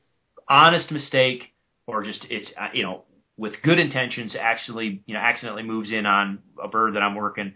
[0.51, 1.45] honest mistake
[1.87, 3.05] or just it's uh, you know
[3.39, 7.55] with good intentions actually you know accidentally moves in on a bird that I'm working.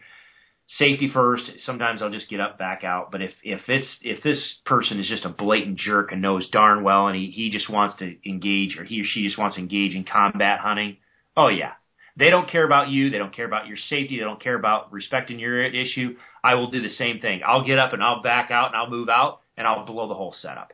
[0.66, 1.42] Safety first.
[1.66, 3.11] Sometimes I'll just get up back out.
[3.12, 6.82] But if if it's if this person is just a blatant jerk and knows darn
[6.82, 9.61] well and he he just wants to engage or he or she just wants to
[9.61, 10.97] engage in combat hunting
[11.36, 11.72] oh yeah.
[12.16, 13.11] They don't care about you.
[13.11, 14.18] They don't care about your safety.
[14.18, 16.16] They don't care about respecting your issue.
[16.45, 17.40] I will do the same thing.
[17.45, 20.14] I'll get up and I'll back out and I'll move out and I'll blow the
[20.14, 20.72] whole setup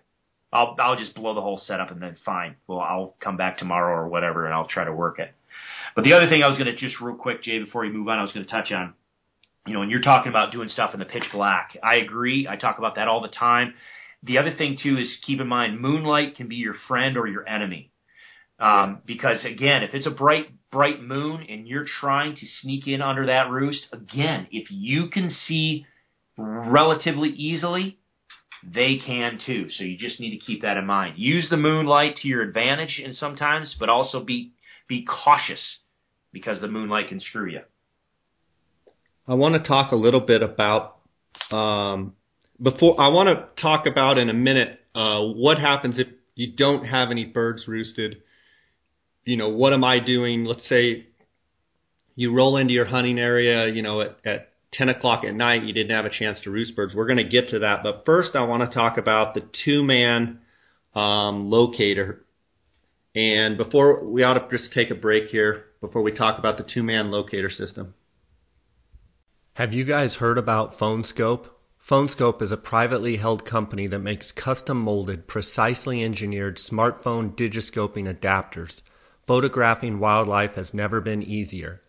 [0.52, 2.56] I'll I'll just blow the whole setup and then fine.
[2.66, 5.32] Well, I'll come back tomorrow or whatever and I'll try to work it.
[5.94, 8.08] But the other thing I was going to just real quick, Jay, before you move
[8.08, 8.94] on, I was going to touch on,
[9.66, 12.46] you know, when you're talking about doing stuff in the pitch black, I agree.
[12.48, 13.74] I talk about that all the time.
[14.22, 17.48] The other thing too is keep in mind moonlight can be your friend or your
[17.48, 17.90] enemy.
[18.58, 23.00] Um, because again, if it's a bright, bright moon and you're trying to sneak in
[23.00, 25.86] under that roost, again, if you can see
[26.36, 27.98] relatively easily,
[28.62, 29.68] they can too.
[29.70, 31.18] So you just need to keep that in mind.
[31.18, 34.52] Use the moonlight to your advantage and sometimes, but also be
[34.88, 35.78] be cautious
[36.32, 37.60] because the moonlight can screw you.
[39.26, 40.96] I want to talk a little bit about
[41.50, 42.14] um,
[42.60, 46.84] before I want to talk about in a minute uh, what happens if you don't
[46.84, 48.22] have any birds roosted.
[49.24, 50.44] You know, what am I doing?
[50.44, 51.06] Let's say
[52.16, 55.72] you roll into your hunting area, you know, at, at 10 o'clock at night, you
[55.72, 56.94] didn't have a chance to roost birds.
[56.94, 57.82] We're going to get to that.
[57.82, 60.40] But first, I want to talk about the two man
[60.94, 62.24] um, locator.
[63.14, 66.64] And before we ought to just take a break here before we talk about the
[66.64, 67.94] two man locator system.
[69.54, 71.48] Have you guys heard about Phone Skope?
[71.82, 78.82] PhoneScope is a privately held company that makes custom molded, precisely engineered smartphone digiscoping adapters.
[79.26, 81.80] Photographing wildlife has never been easier.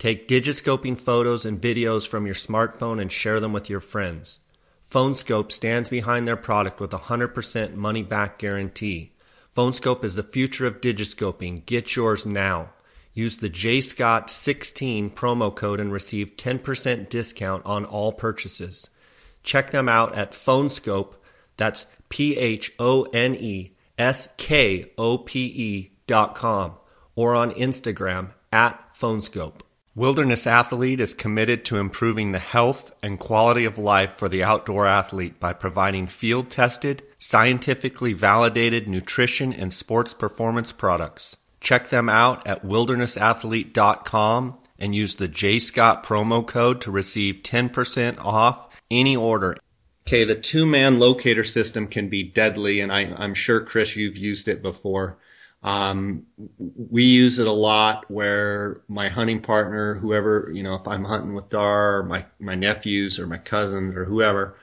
[0.00, 4.40] Take digiscoping photos and videos from your smartphone and share them with your friends.
[4.80, 9.12] Phone Skope stands behind their product with a 100% money back guarantee.
[9.50, 11.66] Phone Skope is the future of digiscoping.
[11.66, 12.70] Get yours now.
[13.12, 18.88] Use the JScott16 promo code and receive 10% discount on all purchases.
[19.42, 21.12] Check them out at Phone Skope.
[21.58, 26.72] That's P H O N E S K O P E dot com
[27.14, 29.60] or on Instagram at Phone Skope.
[29.96, 34.86] Wilderness Athlete is committed to improving the health and quality of life for the outdoor
[34.86, 41.36] athlete by providing field tested, scientifically validated nutrition and sports performance products.
[41.60, 48.68] Check them out at wildernessathlete.com and use the JScott promo code to receive 10% off
[48.92, 49.56] any order.
[50.06, 54.16] Okay, the two man locator system can be deadly, and I, am sure, Chris, you've
[54.16, 55.18] used it before.
[55.62, 56.26] Um,
[56.58, 61.34] we use it a lot where my hunting partner, whoever, you know, if I'm hunting
[61.34, 64.56] with Dar my, my nephews or my cousins or whoever,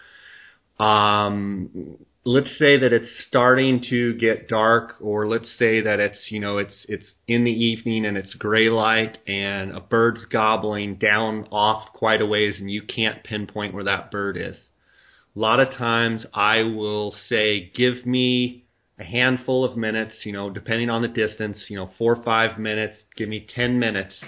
[0.79, 6.41] um, let's say that it's starting to get dark or let's say that it's you
[6.41, 11.47] know it's it's in the evening and it's gray light and a bird's gobbling down
[11.51, 14.57] off quite a ways and you can't pinpoint where that bird is.
[15.35, 18.65] A lot of times i will say give me
[18.99, 22.59] a handful of minutes you know depending on the distance you know 4 or 5
[22.59, 24.23] minutes give me 10 minutes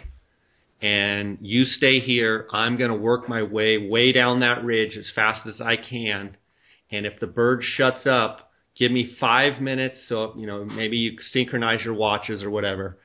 [0.81, 5.11] and you stay here i'm going to work my way way down that ridge as
[5.15, 6.37] fast as i can
[6.91, 9.97] and if the bird shuts up, give me five minutes.
[10.07, 12.97] So, you know, maybe you synchronize your watches or whatever.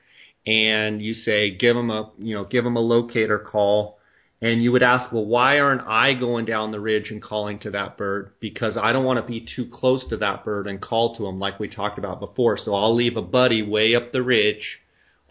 [0.45, 3.94] And you say, give them a, you know, give them a locator call.
[4.41, 7.71] And you would ask, well, why aren't I going down the ridge and calling to
[7.71, 8.31] that bird?
[8.39, 11.39] Because I don't want to be too close to that bird and call to him
[11.39, 12.57] like we talked about before.
[12.57, 14.79] So I'll leave a buddy way up the ridge.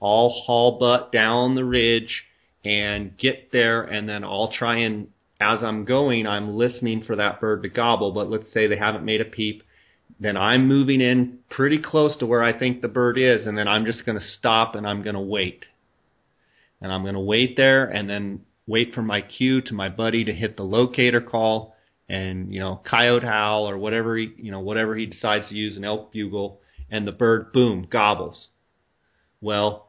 [0.00, 2.24] I'll haul butt down the ridge
[2.64, 5.08] and get there and then I'll try and
[5.40, 9.04] as I'm going, I'm listening for that bird to gobble, but let's say they haven't
[9.04, 9.62] made a peep.
[10.20, 13.66] Then I'm moving in pretty close to where I think the bird is, and then
[13.66, 15.66] I'm just going to stop and I'm going to wait.
[16.80, 20.24] And I'm going to wait there and then wait for my cue to my buddy
[20.24, 21.74] to hit the locator call
[22.08, 25.76] and, you know, coyote howl or whatever he, you know, whatever he decides to use,
[25.76, 26.60] an elk bugle,
[26.90, 28.48] and the bird, boom, gobbles.
[29.40, 29.88] Well,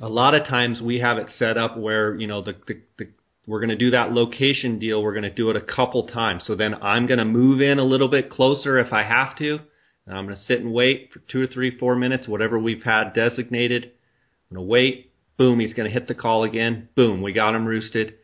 [0.00, 3.08] a lot of times we have it set up where, you know, the, the, the
[3.46, 5.02] we're going to do that location deal.
[5.02, 6.44] We're going to do it a couple times.
[6.46, 9.58] So then I'm going to move in a little bit closer if I have to.
[10.06, 12.82] And I'm going to sit and wait for two or three, four minutes, whatever we've
[12.82, 13.84] had designated.
[13.84, 15.12] I'm going to wait.
[15.36, 16.88] Boom, he's going to hit the call again.
[16.94, 18.14] Boom, we got him roosted.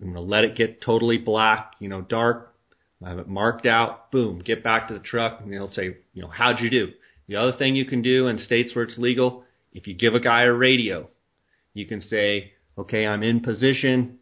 [0.00, 2.54] I'm going to let it get totally black, you know, dark.
[3.04, 4.10] I have it marked out.
[4.10, 5.40] Boom, get back to the truck.
[5.40, 6.88] And he'll say, you know, how'd you do?
[7.28, 10.20] The other thing you can do in states where it's legal, if you give a
[10.20, 11.08] guy a radio,
[11.72, 14.18] you can say, okay, I'm in position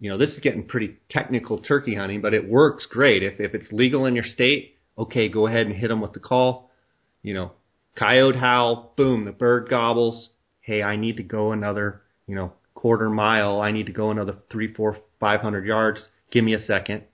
[0.00, 3.22] you know, this is getting pretty technical turkey hunting, but it works great.
[3.22, 6.20] If, if it's legal in your state, okay, go ahead and hit them with the
[6.20, 6.70] call.
[7.22, 7.52] You know,
[7.98, 10.30] coyote howl, boom, the bird gobbles.
[10.68, 13.60] Hey, I need to go another, you know, quarter mile.
[13.60, 16.06] I need to go another three, four, five hundred yards.
[16.30, 17.04] Give me a second.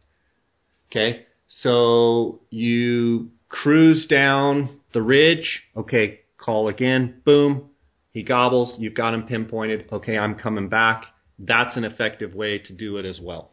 [0.91, 1.27] Okay,
[1.63, 5.63] so you cruise down the ridge.
[5.77, 7.23] Okay, call again.
[7.25, 7.71] Boom,
[8.11, 8.75] he gobbles.
[8.79, 9.89] You've got him pinpointed.
[9.93, 11.07] Okay, I'm coming back
[11.39, 13.51] that's an effective way to do it as well.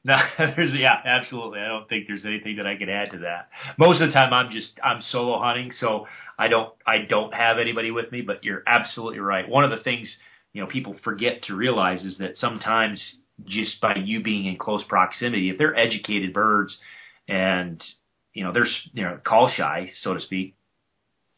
[0.04, 1.60] No, there's yeah, absolutely.
[1.60, 3.48] I don't think there's anything that I can add to that.
[3.78, 6.06] Most of the time, I'm just I'm solo hunting, so
[6.38, 8.22] I don't I don't have anybody with me.
[8.22, 9.48] But you're absolutely right.
[9.48, 10.08] One of the things
[10.52, 13.02] you know people forget to realize is that sometimes
[13.44, 16.76] just by you being in close proximity, if they're educated birds
[17.28, 17.82] and
[18.32, 20.54] you know they're you know call shy, so to speak,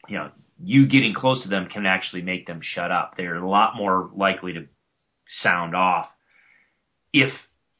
[0.07, 0.29] you know
[0.63, 3.15] you getting close to them can actually make them shut up.
[3.17, 4.67] They're a lot more likely to
[5.41, 6.07] sound off
[7.13, 7.33] if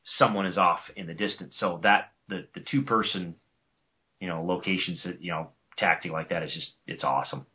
[0.03, 1.55] someone is off in the distance.
[1.57, 3.35] So that the the two person,
[4.19, 7.45] you know, locations that you know tactic like that is just it's awesome.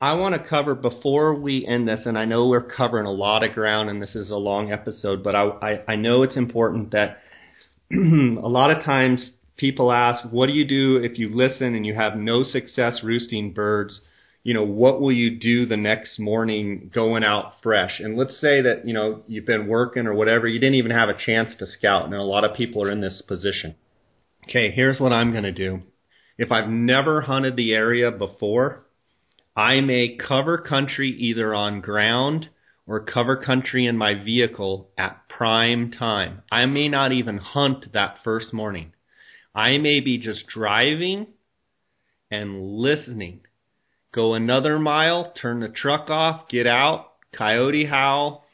[0.00, 3.42] I want to cover before we end this, and I know we're covering a lot
[3.42, 6.92] of ground, and this is a long episode, but I I, I know it's important
[6.92, 7.18] that
[7.92, 11.94] a lot of times people ask, what do you do if you listen and you
[11.94, 14.00] have no success roosting birds?
[14.42, 18.00] You know, what will you do the next morning going out fresh?
[18.00, 21.08] And let's say that, you know, you've been working or whatever, you didn't even have
[21.08, 22.04] a chance to scout.
[22.04, 23.74] And a lot of people are in this position.
[24.44, 25.82] Okay, here's what I'm going to do.
[26.38, 28.86] If I've never hunted the area before,
[29.56, 32.48] I may cover country either on ground
[32.86, 36.42] or cover country in my vehicle at prime time.
[36.50, 38.92] I may not even hunt that first morning.
[39.54, 41.26] I may be just driving
[42.30, 43.40] and listening
[44.12, 48.44] go another mile, turn the truck off, get out, coyote howl,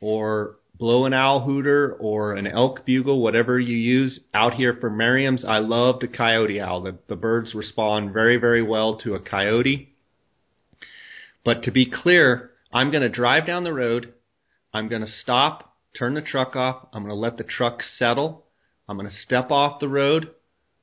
[0.00, 4.20] or blow an owl hooter or an elk bugle, whatever you use.
[4.32, 6.82] Out here for Merriam's, I love the coyote owl.
[6.82, 9.94] The, the birds respond very, very well to a coyote.
[11.44, 14.14] But to be clear, I'm going to drive down the road.
[14.72, 16.88] I'm going to stop, turn the truck off.
[16.92, 18.44] I'm going to let the truck settle.
[18.88, 20.30] I'm going to step off the road.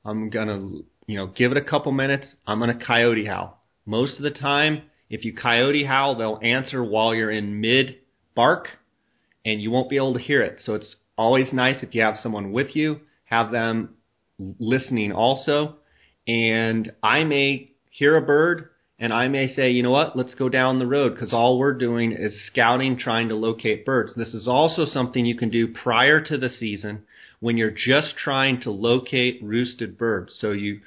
[0.04, 2.34] I'm going to, you know, give it a couple minutes.
[2.46, 3.61] I'm going to coyote howl.
[3.84, 7.98] Most of the time, if you coyote howl, they'll answer while you're in mid
[8.34, 8.68] bark
[9.44, 10.60] and you won't be able to hear it.
[10.64, 13.96] So it's always nice if you have someone with you, have them
[14.58, 15.76] listening also.
[16.26, 18.68] And I may hear a bird
[18.98, 21.76] and I may say, you know what, let's go down the road because all we're
[21.76, 24.12] doing is scouting, trying to locate birds.
[24.14, 27.02] This is also something you can do prior to the season
[27.40, 30.36] when you're just trying to locate roosted birds.
[30.38, 30.80] So you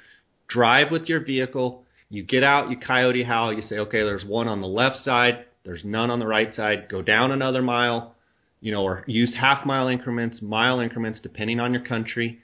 [0.48, 4.48] drive with your vehicle, you get out, you coyote howl, you say, okay, there's one
[4.48, 6.88] on the left side, there's none on the right side.
[6.88, 8.14] Go down another mile,
[8.60, 12.38] you know, or use half mile increments, mile increments, depending on your country.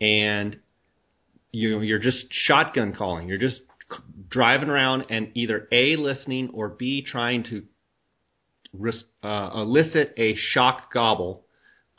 [0.00, 0.56] And
[1.50, 3.26] you you're just shotgun calling.
[3.26, 3.62] You're just
[4.28, 7.62] driving around and either a listening or b trying to
[9.22, 11.44] uh, elicit a shock gobble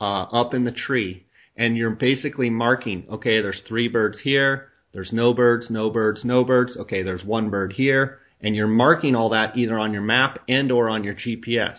[0.00, 3.06] uh, up in the tree, and you're basically marking.
[3.10, 4.69] Okay, there's three birds here.
[4.92, 6.76] There's no birds, no birds, no birds.
[6.76, 10.72] Okay, there's one bird here, and you're marking all that either on your map and
[10.72, 11.76] or on your GPS.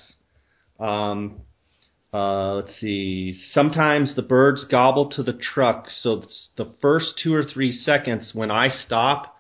[0.80, 1.42] Um,
[2.14, 3.38] uh, let's see.
[3.54, 6.24] Sometimes the birds gobble to the truck, so
[6.58, 9.38] the first two or three seconds when I stop,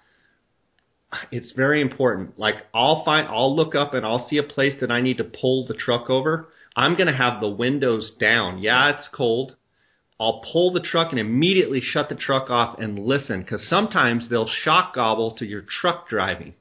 [1.31, 2.37] it's very important.
[2.39, 5.23] Like I'll find, I'll look up and I'll see a place that I need to
[5.23, 6.47] pull the truck over.
[6.75, 8.59] I'm gonna have the windows down.
[8.59, 9.55] Yeah, it's cold.
[10.21, 14.47] I'll pull the truck and immediately shut the truck off and listen because sometimes they'll
[14.47, 16.53] shock gobble to your truck driving.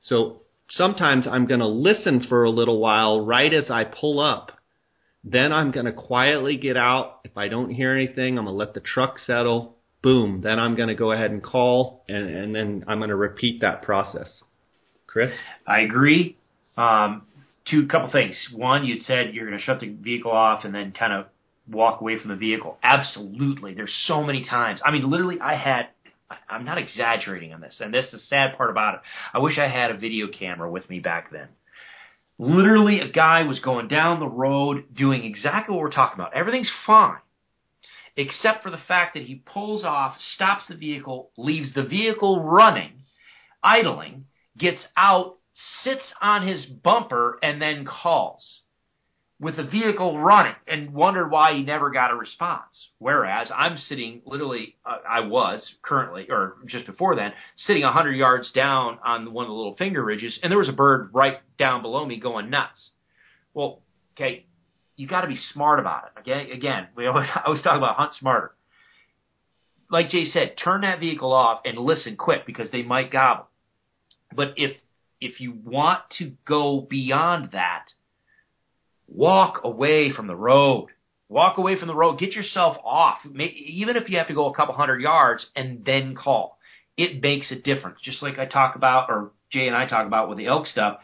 [0.00, 0.40] So
[0.70, 4.52] sometimes I'm going to listen for a little while right as I pull up
[5.24, 7.20] then I'm going to quietly get out.
[7.24, 9.76] If I don't hear anything, I'm going to let the truck settle.
[10.02, 10.42] Boom.
[10.42, 13.62] Then I'm going to go ahead and call, and, and then I'm going to repeat
[13.62, 14.30] that process.
[15.06, 15.32] Chris?
[15.66, 16.36] I agree.
[16.76, 17.22] Um,
[17.70, 18.36] two couple things.
[18.52, 21.26] One, you said you're going to shut the vehicle off and then kind of
[21.68, 22.78] walk away from the vehicle.
[22.82, 23.74] Absolutely.
[23.74, 24.80] There's so many times.
[24.84, 25.88] I mean, literally, I had.
[26.48, 29.00] I'm not exaggerating on this, and this is the sad part about it.
[29.34, 31.48] I wish I had a video camera with me back then.
[32.38, 36.34] Literally, a guy was going down the road doing exactly what we're talking about.
[36.34, 37.18] Everything's fine,
[38.16, 43.04] except for the fact that he pulls off, stops the vehicle, leaves the vehicle running,
[43.62, 44.24] idling,
[44.58, 45.36] gets out,
[45.82, 48.62] sits on his bumper, and then calls
[49.40, 52.88] with the vehicle running and wondered why he never got a response.
[52.98, 57.32] Whereas I'm sitting literally, uh, I was currently, or just before then,
[57.66, 60.72] sitting 100 yards down on one of the little finger ridges, and there was a
[60.72, 62.90] bird right down below me going nuts.
[63.54, 63.80] Well,
[64.16, 64.46] okay,
[64.96, 66.20] you got to be smart about it.
[66.20, 68.52] Okay, again, we always, I always talk about hunt smarter.
[69.90, 73.46] Like Jay said, turn that vehicle off and listen quick because they might gobble.
[74.34, 74.76] But if
[75.20, 77.86] if you want to go beyond that,
[79.08, 80.88] walk away from the road.
[81.28, 82.18] Walk away from the road.
[82.18, 83.18] Get yourself off.
[83.26, 86.58] Even if you have to go a couple hundred yards and then call,
[86.96, 87.98] it makes a difference.
[88.02, 90.98] Just like I talk about, or Jay and I talk about with the elk stuff.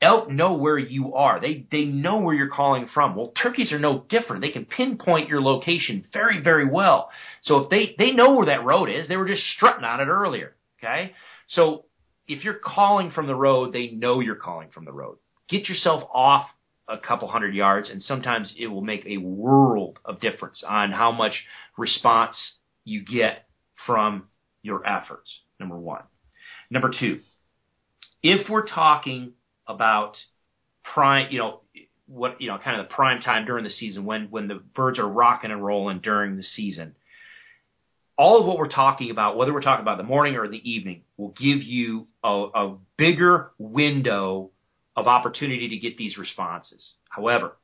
[0.00, 1.40] Elk know where you are.
[1.40, 3.16] They they know where you're calling from.
[3.16, 4.42] Well, turkeys are no different.
[4.42, 7.10] They can pinpoint your location very very well.
[7.42, 10.06] So if they they know where that road is, they were just strutting on it
[10.06, 10.54] earlier.
[10.78, 11.12] Okay,
[11.48, 11.86] so
[12.28, 15.16] if you're calling from the road, they know you're calling from the road.
[15.48, 16.46] Get yourself off
[16.88, 21.12] a couple hundred yards, and sometimes it will make a world of difference on how
[21.12, 21.44] much
[21.76, 22.36] response
[22.84, 23.46] you get
[23.86, 24.24] from
[24.62, 25.40] your efforts.
[25.58, 26.02] Number one.
[26.70, 27.20] Number two,
[28.22, 29.32] if we're talking
[29.66, 30.16] about
[30.82, 31.60] prime, you know,
[32.06, 34.98] what you know, kind of the prime time during the season when when the birds
[34.98, 36.94] are rocking and rolling during the season.
[38.16, 41.02] All of what we're talking about, whether we're talking about the morning or the evening,
[41.16, 44.50] will give you a, a bigger window
[44.96, 46.94] of opportunity to get these responses.
[47.08, 47.56] However,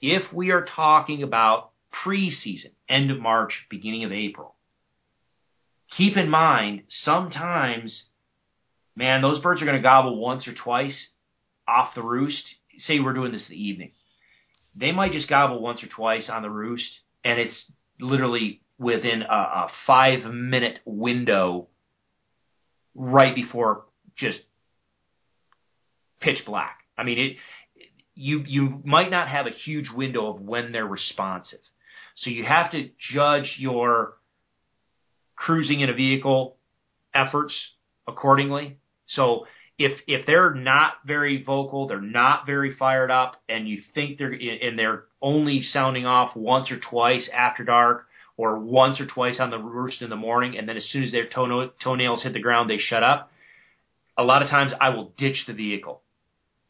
[0.00, 1.70] if we are talking about
[2.04, 4.54] preseason, end of March, beginning of April,
[5.96, 8.04] keep in mind sometimes,
[8.96, 11.08] man, those birds are going to gobble once or twice
[11.66, 12.42] off the roost.
[12.78, 13.92] Say we're doing this in the evening.
[14.74, 16.88] They might just gobble once or twice on the roost,
[17.24, 21.66] and it's literally within a, a five minute window
[22.94, 23.84] right before
[24.16, 24.38] just
[26.20, 26.78] pitch black.
[26.96, 27.36] I mean, it
[28.14, 31.60] you you might not have a huge window of when they're responsive.
[32.16, 34.14] So you have to judge your
[35.36, 36.56] cruising in a vehicle
[37.14, 37.54] efforts
[38.08, 38.78] accordingly.
[39.06, 39.46] So
[39.78, 44.32] if if they're not very vocal, they're not very fired up, and you think they're
[44.32, 49.50] and they're only sounding off once or twice after dark, or once or twice on
[49.50, 52.68] the roost in the morning, and then as soon as their toenails hit the ground,
[52.68, 53.30] they shut up.
[54.16, 56.02] A lot of times, I will ditch the vehicle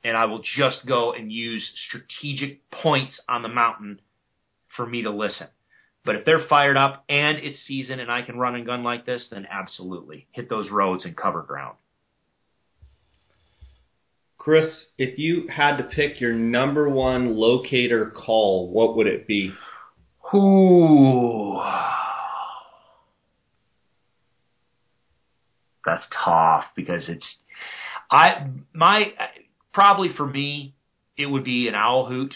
[0.08, 4.00] and I will just go and use strategic points on the mountain
[4.74, 5.48] for me to listen.
[6.02, 9.04] But if they're fired up and it's season and I can run and gun like
[9.04, 11.76] this, then absolutely hit those roads and cover ground.
[14.38, 19.52] Chris, if you had to pick your number one locator call, what would it be?
[20.34, 21.60] Ooh.
[25.84, 27.26] That's tough because it's
[28.10, 29.12] I my
[29.72, 30.74] probably for me,
[31.16, 32.34] it would be an owl hoot.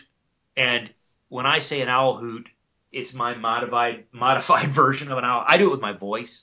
[0.57, 0.91] And
[1.29, 2.49] when I say an owl hoot,
[2.93, 5.45] it's my modified modified version of an owl.
[5.47, 6.43] I do it with my voice,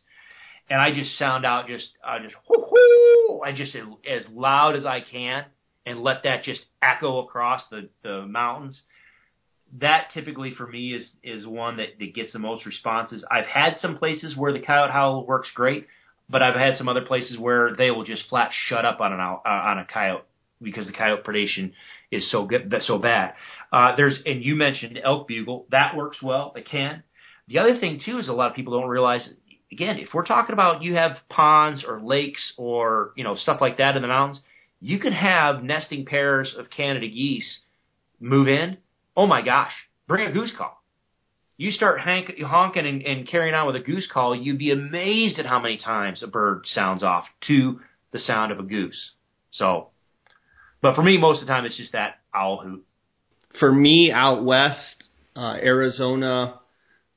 [0.70, 4.86] and I just sound out just I just whoo whoo, I just as loud as
[4.86, 5.46] I can,
[5.86, 8.80] and let that just echo across the the mountains.
[9.80, 13.24] that typically for me is is one that, that gets the most responses.
[13.30, 15.86] I've had some places where the coyote howl works great,
[16.30, 19.20] but I've had some other places where they will just flat shut up on an
[19.20, 20.26] uh, on a coyote
[20.62, 21.72] because the coyote predation
[22.12, 23.34] is so good so bad.
[23.72, 26.53] Uh, there's and you mentioned elk bugle that works well.
[26.55, 27.03] It can.
[27.47, 29.28] The other thing too is a lot of people don't realize.
[29.72, 33.78] Again, if we're talking about you have ponds or lakes or you know stuff like
[33.78, 34.41] that in the mountains,
[34.82, 37.60] you can have nesting pairs of Canada geese
[38.20, 38.78] move in
[39.20, 39.74] oh my gosh,
[40.07, 40.82] bring a goose call.
[41.57, 45.39] You start hank, honking and, and carrying on with a goose call, you'd be amazed
[45.39, 47.82] at how many times a bird sounds off to
[48.14, 49.12] the sound of a goose.
[49.51, 49.89] So,
[50.82, 52.86] but for me, most of the time, it's just that owl hoot.
[53.59, 55.03] For me, out west,
[55.36, 56.59] uh, Arizona,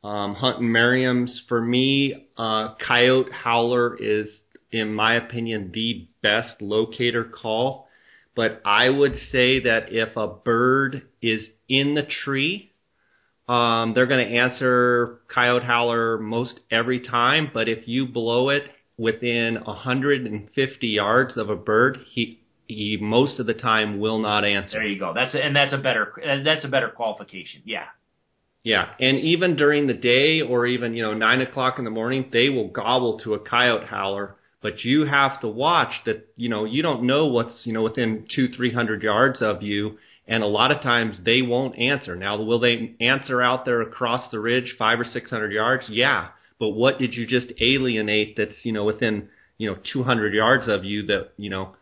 [0.03, 4.29] um, hunting Merriam's, for me, uh, coyote howler is,
[4.71, 7.87] in my opinion, the best locator call.
[8.35, 11.43] But I would say that if a bird is
[11.73, 12.71] in the tree.
[13.49, 18.71] Um, they're going to answer coyote howler most every time, but if you blow it
[18.99, 24.79] within 150 yards of a bird, he he most of the time will not answer.
[24.79, 25.13] There you go.
[25.15, 26.13] That's a, and that's a better
[26.45, 27.63] that's a better qualification.
[27.65, 27.85] Yeah.
[28.65, 32.31] Yeah, and even during the day or even you know nine o'clock in the morning,
[32.33, 34.37] they will gobble to a coyote howler.
[34.61, 36.29] But you have to watch that.
[36.37, 39.99] You know you don't know what's you know within two three hundred yards of you,
[40.29, 42.15] and a lot of times they won't answer.
[42.15, 45.87] Now, will they answer out there across the ridge, five or six hundred yards?
[45.89, 46.29] Yeah,
[46.61, 48.37] but what did you just alienate?
[48.37, 51.75] That's you know within you know 200 yards of you that you know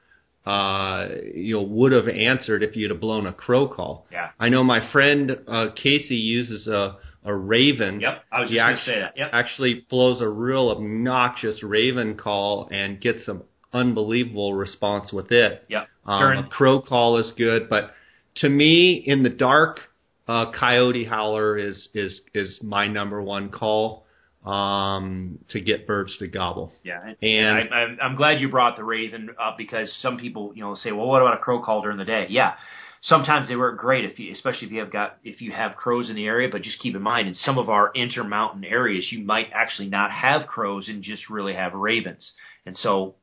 [0.46, 4.06] uh, you know would have answered if you'd have blown a crow call.
[4.10, 8.00] Yeah, I know my friend uh, Casey uses a a raven.
[8.00, 9.12] Yep, I was just going to say that.
[9.16, 9.30] Yep.
[9.32, 15.64] Actually blows a real obnoxious raven call and gets some unbelievable response with it.
[15.68, 15.88] Yep.
[16.06, 17.92] Um, a crow call is good, but
[18.36, 19.80] to me, in the dark,
[20.26, 24.06] uh, coyote howler is is is my number one call
[24.44, 26.72] um, to get birds to gobble.
[26.82, 30.74] Yeah, and I, I'm glad you brought the raven up because some people, you know,
[30.74, 32.26] say, well, what about a crow call during the day?
[32.30, 32.54] Yeah,
[33.02, 36.08] sometimes they work great if you, especially if you have got if you have crows
[36.08, 36.48] in the area.
[36.50, 40.10] But just keep in mind, in some of our intermountain areas, you might actually not
[40.10, 42.32] have crows and just really have ravens.
[42.64, 43.16] And so,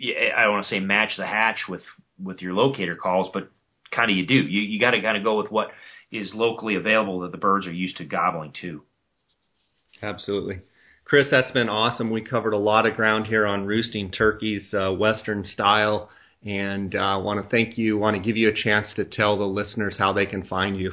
[0.00, 1.82] I don't want to say match the hatch with
[2.22, 3.50] with your locator calls, but
[3.90, 4.34] kind of you do.
[4.34, 5.68] You you got to kind of go with what
[6.10, 8.82] is locally available that the birds are used to gobbling too.
[10.02, 10.62] Absolutely.
[11.04, 12.10] Chris, that's been awesome.
[12.10, 16.10] We covered a lot of ground here on roosting turkeys, uh, Western style,
[16.44, 17.96] and I uh, want to thank you.
[17.96, 20.92] Want to give you a chance to tell the listeners how they can find you.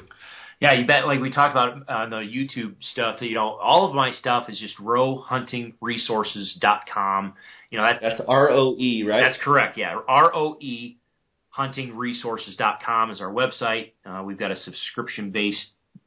[0.61, 1.05] Yeah, you bet.
[1.05, 4.47] Like we talked about on uh, the YouTube stuff, you know, all of my stuff
[4.47, 7.33] is just roehuntingresources.com.
[7.69, 9.19] You know, that, that's R O E, right?
[9.21, 9.77] That's correct.
[9.77, 10.95] Yeah, R O E
[11.57, 13.93] huntingresources.com is our website.
[14.05, 15.65] Uh, we've got a subscription based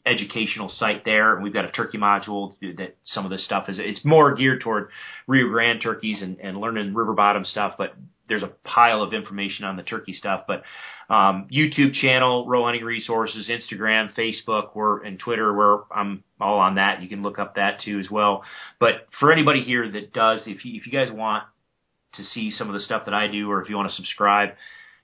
[0.08, 3.78] educational site there, and we've got a turkey module that some of this stuff is.
[3.78, 4.90] It's more geared toward
[5.26, 7.94] Rio Grande turkeys and, and learning river bottom stuff, but
[8.28, 10.44] there's a pile of information on the turkey stuff.
[10.46, 10.62] But
[11.12, 16.76] um, YouTube channel, Roe Hunting Resources, Instagram, Facebook, we're and Twitter, we're I'm all on
[16.76, 17.02] that.
[17.02, 18.44] You can look up that too as well.
[18.78, 21.44] But for anybody here that does, if you, if you guys want
[22.14, 24.50] to see some of the stuff that I do, or if you want to subscribe,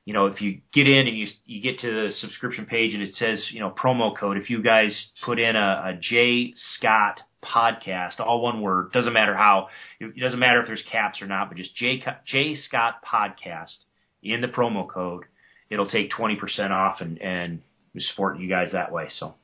[0.05, 3.03] you know, if you get in and you you get to the subscription page and
[3.03, 4.93] it says, you know, promo code, if you guys
[5.25, 9.69] put in a, a Jay Scott podcast, all one word, doesn't matter how,
[10.01, 13.75] it doesn't matter if there's caps or not, but just J Jay Scott podcast
[14.23, 15.25] in the promo code,
[15.71, 17.63] it'll take 20% off and and
[17.99, 19.09] support you guys that way.
[19.19, 19.35] So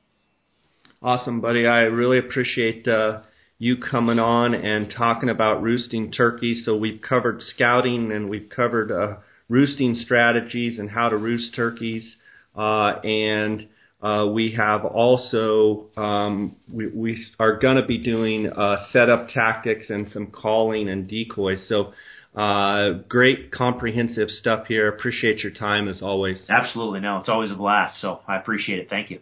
[1.01, 1.65] awesome, buddy.
[1.65, 3.21] I really appreciate uh,
[3.57, 6.63] you coming on and talking about roosting turkeys.
[6.65, 8.91] So we've covered scouting and we've covered.
[8.91, 9.15] Uh,
[9.51, 12.15] roosting strategies and how to roost turkeys.
[12.55, 13.67] Uh, and
[14.01, 19.89] uh, we have also um, we, we are going to be doing uh, setup tactics
[19.89, 21.67] and some calling and decoys.
[21.67, 21.93] So
[22.33, 24.87] uh, great comprehensive stuff here.
[24.87, 26.45] Appreciate your time as always.
[26.49, 28.01] Absolutely, no, it's always a blast.
[28.01, 28.89] So I appreciate it.
[28.89, 29.19] Thank you.